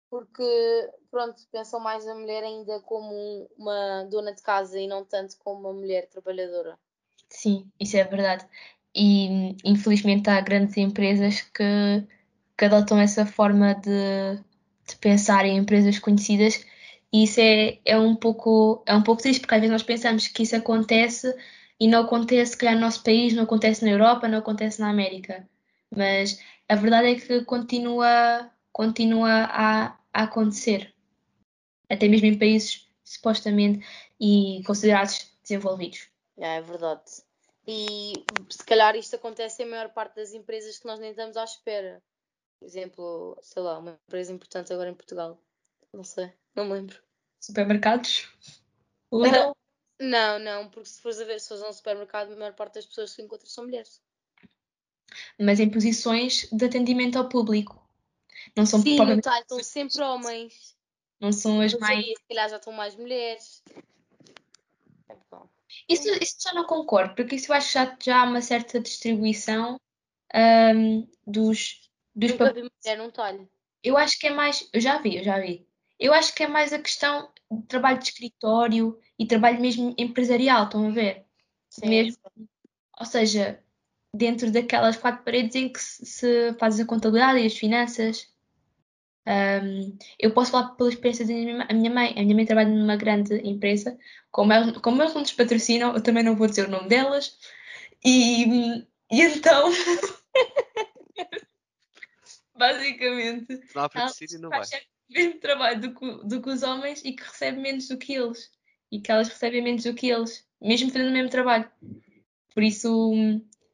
porque 0.09 0.91
pronto, 1.09 1.41
pensam 1.51 1.79
mais 1.79 2.05
a 2.07 2.15
mulher 2.15 2.43
ainda 2.43 2.81
como 2.81 3.49
uma 3.55 4.03
dona 4.05 4.33
de 4.33 4.41
casa 4.41 4.77
e 4.79 4.87
não 4.87 5.05
tanto 5.05 5.37
como 5.37 5.59
uma 5.61 5.73
mulher 5.73 6.09
trabalhadora. 6.09 6.77
Sim, 7.31 7.71
isso 7.79 7.97
é 7.97 8.03
verdade. 8.03 8.45
E 8.95 9.55
infelizmente 9.63 10.29
há 10.29 10.41
grandes 10.41 10.77
empresas 10.77 11.41
que, 11.41 11.63
que 12.57 12.65
adotam 12.65 12.99
essa 12.99 13.25
forma 13.25 13.73
de, 13.75 14.35
de 14.87 14.95
pensar 14.99 15.45
em 15.45 15.57
empresas 15.57 15.99
conhecidas 15.99 16.65
e 17.13 17.23
isso 17.23 17.39
é, 17.41 17.79
é 17.85 17.97
um 17.99 18.15
pouco, 18.15 18.83
é 18.87 18.95
um 18.95 19.03
pouco 19.03 19.21
triste, 19.21 19.41
porque 19.41 19.55
às 19.55 19.61
vezes 19.61 19.71
nós 19.73 19.83
pensamos 19.83 20.27
que 20.27 20.43
isso 20.43 20.55
acontece 20.55 21.33
e 21.79 21.87
não 21.87 22.01
acontece, 22.03 22.51
se 22.53 22.57
calhar, 22.57 22.75
no 22.75 22.81
nosso 22.81 23.03
país, 23.03 23.33
não 23.33 23.43
acontece 23.43 23.83
na 23.85 23.91
Europa, 23.91 24.27
não 24.27 24.39
acontece 24.39 24.79
na 24.81 24.89
América. 24.89 25.47
Mas 25.95 26.39
a 26.69 26.75
verdade 26.75 27.07
é 27.09 27.15
que 27.15 27.43
continua, 27.45 28.49
continua 28.71 29.29
a, 29.45 29.87
a 30.13 30.23
acontecer. 30.23 30.93
até 31.89 32.07
mesmo 32.07 32.27
em 32.27 32.37
países 32.39 32.87
supostamente 33.03 33.85
e 34.19 34.63
considerados 34.65 35.31
desenvolvidos. 35.43 36.10
É, 36.41 36.57
é 36.57 36.61
verdade. 36.61 37.03
E 37.67 38.13
se 38.49 38.65
calhar 38.65 38.95
isto 38.95 39.15
acontece 39.15 39.61
em 39.63 39.67
maior 39.67 39.89
parte 39.93 40.15
das 40.15 40.33
empresas 40.33 40.79
que 40.79 40.87
nós 40.87 40.99
nem 40.99 41.11
estamos 41.11 41.37
à 41.37 41.43
espera. 41.43 42.01
Por 42.59 42.65
exemplo, 42.65 43.37
sei 43.41 43.61
lá, 43.61 43.77
uma 43.77 43.99
empresa 44.07 44.33
importante 44.33 44.73
agora 44.73 44.89
em 44.89 44.95
Portugal. 44.95 45.37
Não 45.93 46.03
sei, 46.03 46.33
não 46.55 46.65
me 46.65 46.73
lembro. 46.73 47.01
Supermercados? 47.39 48.29
Não, 49.11 49.53
não, 49.99 50.39
não, 50.39 50.69
porque 50.69 50.87
se 50.87 51.01
fores 51.01 51.19
a 51.19 51.25
ver, 51.25 51.39
se 51.39 51.49
fores 51.49 51.61
a 51.63 51.69
um 51.69 51.73
supermercado, 51.73 52.31
a 52.31 52.35
maior 52.37 52.53
parte 52.53 52.75
das 52.75 52.85
pessoas 52.85 53.13
que 53.13 53.21
encontras 53.21 53.51
são 53.51 53.65
mulheres. 53.65 54.01
Mas 55.37 55.59
em 55.59 55.69
posições 55.69 56.47
de 56.49 56.65
atendimento 56.65 57.17
ao 57.17 57.27
público. 57.27 57.75
Não 58.55 58.65
são 58.65 58.79
Sim, 58.81 58.95
propriamente- 58.95 59.25
talho 59.25 59.41
estão 59.41 59.61
sempre 59.61 60.01
homens. 60.01 60.77
não 61.19 61.31
são 61.33 61.59
as 61.59 61.73
mais. 61.77 62.05
se 62.05 62.15
calhar 62.29 62.49
já 62.49 62.55
estão 62.55 62.71
mais 62.73 62.95
mulheres. 62.95 63.61
É 65.09 65.15
bom. 65.29 65.47
Isso, 65.87 66.07
isso 66.21 66.37
já 66.43 66.53
não 66.53 66.65
concordo, 66.65 67.15
porque 67.15 67.35
isso 67.35 67.51
eu 67.51 67.55
acho 67.55 67.67
que 67.67 67.73
já, 67.73 67.97
já 68.03 68.21
há 68.21 68.23
uma 68.23 68.41
certa 68.41 68.79
distribuição 68.79 69.79
ahm, 70.33 71.07
dos, 71.25 71.89
dos 72.15 72.31
Nunca 72.31 72.45
papéis. 72.45 72.65
vi 72.65 72.71
mulher 72.85 72.97
num. 72.97 73.47
Eu 73.83 73.97
acho 73.97 74.19
que 74.19 74.27
é 74.27 74.31
mais. 74.31 74.67
Eu 74.71 74.79
já 74.79 74.99
vi, 74.99 75.17
eu 75.17 75.23
já 75.23 75.39
vi. 75.39 75.67
Eu 75.99 76.13
acho 76.13 76.33
que 76.33 76.43
é 76.43 76.47
mais 76.47 76.73
a 76.73 76.79
questão 76.79 77.31
de 77.51 77.63
trabalho 77.67 77.99
de 77.99 78.05
escritório 78.05 78.99
e 79.17 79.25
trabalho 79.25 79.59
mesmo 79.59 79.93
empresarial, 79.97 80.65
estão 80.65 80.87
a 80.87 80.91
ver? 80.91 81.25
Sim, 81.69 81.89
Mesmo. 81.89 82.21
Ou 82.99 83.05
seja, 83.05 83.63
dentro 84.13 84.51
daquelas 84.51 84.97
quatro 84.97 85.23
paredes 85.23 85.55
em 85.55 85.71
que 85.71 85.79
se, 85.79 86.05
se 86.05 86.53
faz 86.59 86.79
a 86.79 86.85
contabilidade 86.85 87.39
e 87.39 87.45
as 87.45 87.57
finanças. 87.57 88.31
Ahm, 89.25 89.97
eu 90.19 90.33
posso 90.33 90.51
falar 90.51 90.69
pela 90.75 90.89
experiência 90.89 91.25
da 91.25 91.33
minha, 91.33 91.67
a 91.69 91.73
minha 91.73 91.91
mãe. 91.91 92.11
A 92.17 92.23
minha 92.23 92.35
mãe 92.35 92.45
trabalha 92.45 92.69
numa 92.69 92.95
grande 92.95 93.35
empresa. 93.47 93.97
Como 94.31 94.51
eles, 94.51 94.77
como 94.77 95.01
eles 95.01 95.13
não 95.13 95.21
nos 95.21 95.33
patrocinam, 95.33 95.93
eu 95.93 96.01
também 96.01 96.23
não 96.23 96.35
vou 96.35 96.47
dizer 96.47 96.67
o 96.67 96.71
nome 96.71 96.89
delas. 96.89 97.37
E, 98.03 98.43
e 99.11 99.21
então, 99.21 99.69
basicamente, 102.57 103.57
Se 103.67 103.75
não 103.75 103.83
há 103.83 103.89
patrocínio, 103.89 104.39
não 104.39 104.49
vai. 104.49 104.61
o 104.61 105.13
mesmo 105.13 105.39
trabalho 105.39 105.81
do 105.81 105.93
que, 105.93 106.27
do 106.27 106.41
que 106.41 106.49
os 106.49 106.63
homens 106.63 107.03
e 107.05 107.13
que 107.13 107.23
recebe 107.23 107.59
menos 107.59 107.87
do 107.87 107.97
que 107.97 108.13
eles. 108.13 108.49
E 108.91 108.99
que 108.99 109.11
elas 109.11 109.29
recebem 109.29 109.61
menos 109.61 109.83
do 109.83 109.93
que 109.93 110.09
eles, 110.09 110.45
mesmo 110.59 110.89
fazendo 110.89 111.09
o 111.09 111.13
mesmo 111.13 111.29
trabalho. 111.29 111.69
Por 112.53 112.63
isso, 112.63 113.13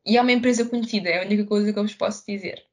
e 0.05 0.17
é 0.17 0.21
uma 0.21 0.31
empresa 0.31 0.69
conhecida, 0.69 1.09
é 1.09 1.23
a 1.23 1.25
única 1.25 1.45
coisa 1.45 1.73
que 1.73 1.79
eu 1.79 1.83
vos 1.83 1.95
posso 1.95 2.23
dizer. 2.25 2.63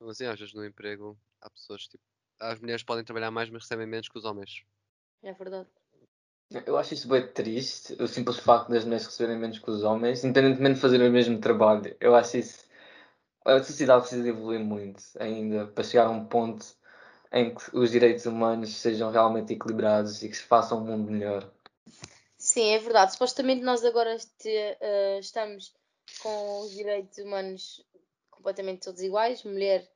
Mas 0.00 0.10
assim, 0.10 0.24
às 0.24 0.38
vezes 0.38 0.54
no 0.54 0.64
emprego 0.64 1.16
há 1.40 1.50
pessoas 1.50 1.82
tipo. 1.86 2.02
As 2.38 2.58
mulheres 2.58 2.82
podem 2.82 3.04
trabalhar 3.04 3.30
mais, 3.30 3.50
mas 3.50 3.62
recebem 3.62 3.86
menos 3.86 4.08
que 4.08 4.16
os 4.18 4.24
homens. 4.24 4.62
É 5.22 5.32
verdade. 5.32 5.68
Eu 6.66 6.76
acho 6.76 6.94
isso 6.94 7.06
bem 7.06 7.26
triste, 7.32 7.94
o 8.02 8.08
simples 8.08 8.38
facto 8.38 8.70
das 8.70 8.84
mulheres 8.84 9.06
receberem 9.06 9.38
menos 9.38 9.58
que 9.58 9.70
os 9.70 9.84
homens, 9.84 10.24
independentemente 10.24 10.74
de 10.76 10.80
fazerem 10.80 11.08
o 11.08 11.12
mesmo 11.12 11.38
trabalho. 11.38 11.96
Eu 12.00 12.14
acho 12.14 12.38
isso. 12.38 12.64
A 13.44 13.62
sociedade 13.62 14.00
precisa 14.02 14.22
de 14.22 14.30
evoluir 14.30 14.60
muito 14.60 15.02
ainda 15.18 15.66
para 15.66 15.84
chegar 15.84 16.06
a 16.06 16.10
um 16.10 16.26
ponto 16.26 16.66
em 17.32 17.54
que 17.54 17.76
os 17.76 17.90
direitos 17.92 18.26
humanos 18.26 18.74
sejam 18.74 19.10
realmente 19.10 19.52
equilibrados 19.52 20.22
e 20.22 20.28
que 20.28 20.36
se 20.36 20.42
faça 20.42 20.74
um 20.74 20.84
mundo 20.84 21.10
melhor. 21.10 21.48
Sim, 22.36 22.70
é 22.70 22.78
verdade. 22.78 23.12
Supostamente 23.12 23.62
nós 23.62 23.84
agora 23.84 24.14
este- 24.14 24.48
eh, 24.80 25.18
estamos 25.20 25.72
com 26.22 26.60
os 26.62 26.72
direitos 26.72 27.18
humanos 27.18 27.84
completamente 28.30 28.82
todos 28.82 29.02
iguais. 29.02 29.44
Mulher 29.44 29.88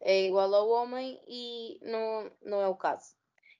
é 0.00 0.26
igual 0.26 0.54
ao 0.54 0.68
homem 0.68 1.20
e 1.26 1.78
não, 1.82 2.30
não 2.44 2.60
é 2.60 2.68
o 2.68 2.74
caso. 2.74 3.14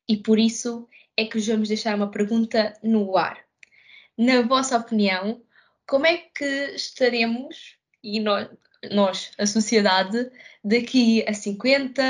E 0.09 0.17
por 0.17 0.39
isso 0.39 0.89
é 1.17 1.25
que 1.25 1.39
vos 1.39 1.47
vamos 1.47 1.69
deixar 1.69 1.97
uma 1.97 2.11
pergunta 2.11 2.73
no 2.83 3.17
ar. 3.17 3.45
Na 4.17 4.43
vossa 4.43 4.79
opinião, 4.79 5.43
como 5.87 6.07
é 6.07 6.17
que 6.17 6.45
estaremos, 6.75 7.77
e 8.03 8.21
nós, 8.21 8.49
nós, 8.91 9.33
a 9.39 9.47
sociedade, 9.47 10.31
daqui 10.65 11.25
a 11.29 11.35
50, 11.35 12.03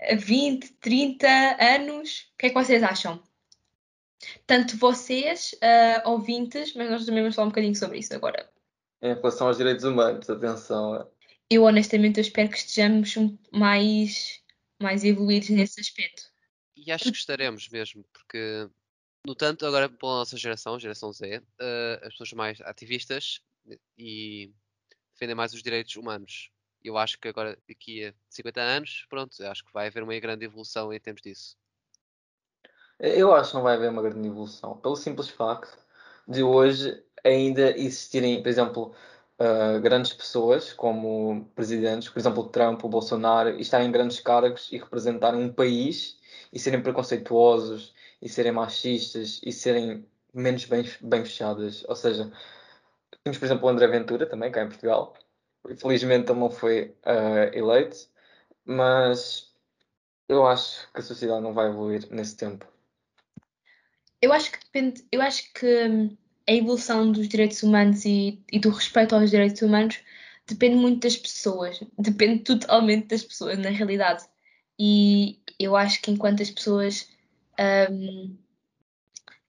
a 0.00 0.14
20, 0.14 0.72
30 0.74 1.26
anos? 1.60 2.30
O 2.34 2.38
que 2.38 2.46
é 2.46 2.48
que 2.48 2.54
vocês 2.54 2.82
acham? 2.82 3.22
Tanto 4.46 4.76
vocês, 4.76 5.54
ah, 5.62 6.02
ouvintes, 6.06 6.74
mas 6.74 6.90
nós 6.90 7.06
também 7.06 7.22
vamos 7.22 7.36
falar 7.36 7.46
um 7.46 7.50
bocadinho 7.50 7.76
sobre 7.76 7.98
isso 7.98 8.14
agora. 8.14 8.50
Em 9.00 9.14
relação 9.14 9.46
aos 9.46 9.56
direitos 9.56 9.84
humanos, 9.84 10.28
atenção. 10.28 11.08
Eu 11.50 11.64
honestamente 11.64 12.18
eu 12.18 12.22
espero 12.22 12.50
que 12.50 12.58
estejamos 12.58 13.16
um- 13.16 13.38
mais, 13.52 14.42
mais 14.80 15.02
evoluídos 15.04 15.48
nesse 15.48 15.80
aspecto. 15.80 16.24
E 16.76 16.92
acho 16.92 17.10
que 17.10 17.16
estaremos 17.18 17.68
mesmo, 17.68 18.04
porque 18.12 18.68
no 19.26 19.34
tanto 19.34 19.66
agora 19.66 19.88
pela 19.88 20.18
nossa 20.18 20.36
geração, 20.36 20.74
a 20.74 20.78
geração 20.78 21.12
Z, 21.12 21.42
eh, 21.60 22.00
as 22.02 22.10
pessoas 22.10 22.28
são 22.28 22.36
mais 22.36 22.60
ativistas 22.60 23.40
e 23.96 24.52
defendem 25.12 25.34
mais 25.34 25.52
os 25.54 25.62
direitos 25.62 25.96
humanos. 25.96 26.50
Eu 26.84 26.96
acho 26.96 27.18
que 27.18 27.26
agora, 27.28 27.58
daqui 27.68 28.04
a 28.04 28.14
50 28.28 28.60
anos, 28.60 29.06
pronto, 29.08 29.34
acho 29.44 29.64
que 29.64 29.72
vai 29.72 29.88
haver 29.88 30.02
uma 30.02 30.18
grande 30.20 30.44
evolução 30.44 30.92
em 30.92 31.00
termos 31.00 31.22
disso. 31.22 31.56
Eu 33.00 33.32
acho 33.34 33.50
que 33.50 33.56
não 33.56 33.62
vai 33.62 33.74
haver 33.74 33.90
uma 33.90 34.02
grande 34.02 34.28
evolução, 34.28 34.76
pelo 34.78 34.96
simples 34.96 35.28
facto 35.28 35.78
de 36.26 36.42
hoje 36.42 37.02
ainda 37.24 37.76
existirem, 37.76 38.42
por 38.42 38.48
exemplo, 38.48 38.94
uh, 39.38 39.80
grandes 39.80 40.12
pessoas 40.12 40.72
como 40.72 41.48
presidentes, 41.54 42.08
por 42.08 42.18
exemplo, 42.18 42.48
Trump, 42.48 42.84
o 42.84 42.88
Bolsonaro, 42.88 43.50
e 43.50 43.60
estarem 43.60 43.88
em 43.88 43.92
grandes 43.92 44.20
cargos 44.20 44.68
e 44.72 44.78
representarem 44.78 45.40
um 45.40 45.52
país 45.52 46.18
e 46.52 46.58
serem 46.58 46.82
preconceituosos 46.82 47.94
e 48.20 48.28
serem 48.28 48.52
machistas 48.52 49.40
e 49.44 49.52
serem 49.52 50.06
menos 50.34 50.64
bem, 50.64 50.84
bem 51.00 51.24
fechadas. 51.24 51.84
Ou 51.88 51.96
seja, 51.96 52.30
temos, 53.22 53.38
por 53.38 53.44
exemplo, 53.44 53.66
o 53.66 53.68
André 53.68 53.86
Ventura 53.86 54.26
também, 54.26 54.50
cá 54.50 54.62
em 54.62 54.68
Portugal. 54.68 55.14
Infelizmente 55.68 56.30
ele 56.30 56.40
não 56.40 56.50
foi 56.50 56.94
uh, 57.04 57.54
eleito, 57.54 58.08
mas 58.64 59.52
eu 60.28 60.46
acho 60.46 60.90
que 60.92 61.00
a 61.00 61.02
sociedade 61.02 61.42
não 61.42 61.52
vai 61.52 61.68
evoluir 61.68 62.06
nesse 62.10 62.36
tempo. 62.36 62.66
Eu 64.20 64.32
acho 64.32 64.50
que 64.50 64.58
depende, 64.58 65.06
eu 65.12 65.22
acho 65.22 65.52
que 65.52 65.86
hum, 65.86 66.16
a 66.48 66.52
evolução 66.52 67.12
dos 67.12 67.28
direitos 67.28 67.62
humanos 67.62 68.06
e, 68.06 68.42
e 68.50 68.58
do 68.58 68.70
respeito 68.70 69.14
aos 69.14 69.30
direitos 69.30 69.60
humanos 69.60 70.00
depende 70.46 70.76
muito 70.76 71.02
das 71.02 71.16
pessoas, 71.16 71.78
depende 71.98 72.42
totalmente 72.42 73.08
das 73.08 73.22
pessoas, 73.22 73.58
na 73.58 73.68
realidade. 73.68 74.24
E 74.78 75.38
eu 75.58 75.76
acho 75.76 76.00
que 76.00 76.10
enquanto 76.10 76.42
as 76.42 76.50
pessoas 76.50 77.06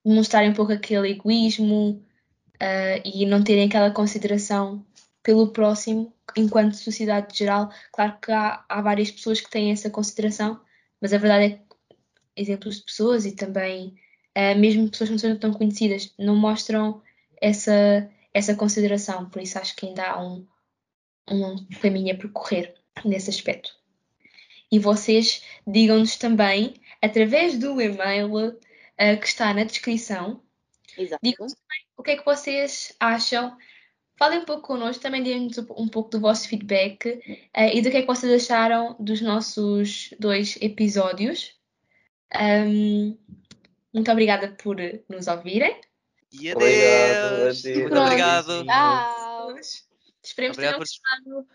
demonstrarem 0.04 0.50
um 0.50 0.54
pouco 0.54 0.74
aquele 0.74 1.12
egoísmo 1.12 2.04
ah, 2.60 3.02
e 3.06 3.26
não 3.26 3.44
terem 3.44 3.68
aquela 3.68 3.92
consideração 3.92 4.86
pelo 5.24 5.54
próximo, 5.54 6.14
enquanto 6.36 6.74
sociedade 6.74 7.38
geral, 7.38 7.72
claro 7.94 8.18
que 8.22 8.32
há, 8.32 8.66
há 8.68 8.82
várias 8.82 9.12
pessoas 9.12 9.40
que 9.40 9.50
têm 9.50 9.72
essa 9.72 9.90
consideração, 9.90 10.60
mas 11.00 11.14
a 11.14 11.18
verdade 11.18 11.46
é 11.46 11.50
que 11.58 11.64
exemplos 12.36 12.78
de 12.78 12.84
pessoas 12.84 13.26
e 13.26 13.34
também 13.34 13.96
Uh, 13.96 14.09
mesmo 14.56 14.90
pessoas 14.90 15.10
que 15.10 15.14
não 15.14 15.20
sejam 15.20 15.38
tão 15.38 15.54
conhecidas, 15.54 16.14
não 16.18 16.36
mostram 16.36 17.02
essa, 17.42 18.10
essa 18.34 18.56
consideração. 18.56 19.30
Por 19.30 19.42
isso 19.42 19.58
acho 19.58 19.76
que 19.76 19.88
ainda 19.88 20.04
há 20.04 20.22
um, 20.22 20.46
um 21.30 21.66
caminho 21.82 22.14
a 22.14 22.18
percorrer 22.18 22.76
nesse 23.04 23.30
aspecto. 23.30 23.76
E 24.72 24.78
vocês 24.78 25.44
digam-nos 25.66 26.16
também, 26.18 26.76
através 27.02 27.58
do 27.58 27.82
e-mail 27.82 28.50
uh, 28.50 29.20
que 29.20 29.28
está 29.28 29.54
na 29.54 29.64
descrição, 29.64 30.42
digam-nos 31.24 31.54
também 31.54 31.86
o 31.98 32.04
que 32.04 32.12
é 32.12 32.18
que 32.18 32.26
vocês 32.26 32.96
acham. 33.00 33.58
Falem 34.18 34.40
um 34.40 34.46
pouco 34.46 34.68
connosco, 34.68 35.02
também 35.02 35.24
deem-nos 35.24 35.58
um 35.58 35.88
pouco 35.88 36.10
do 36.10 36.20
vosso 36.20 36.48
feedback 36.48 37.08
uh, 37.08 37.72
e 37.74 37.82
do 37.82 37.90
que 37.90 37.98
é 37.98 38.02
que 38.02 38.08
vocês 38.08 38.44
acharam 38.44 38.96
dos 39.00 39.22
nossos 39.22 40.14
dois 40.20 40.58
episódios. 40.62 41.58
Um, 42.36 43.18
muito 43.94 44.12
obrigada 44.12 44.56
por 44.62 44.76
nos 45.10 45.28
ouvirem. 45.28 45.80
E 46.32 46.52
Obrigado, 46.54 47.34
adeus! 47.34 47.60
adeus. 47.66 47.78
Muito 47.82 48.00
obrigado! 48.00 48.66
Tchau! 48.66 49.56
Esperemos 50.24 50.58
que 50.58 50.62
Obrigado 50.64 50.74
por- 50.74 50.80
gostado. 50.80 51.48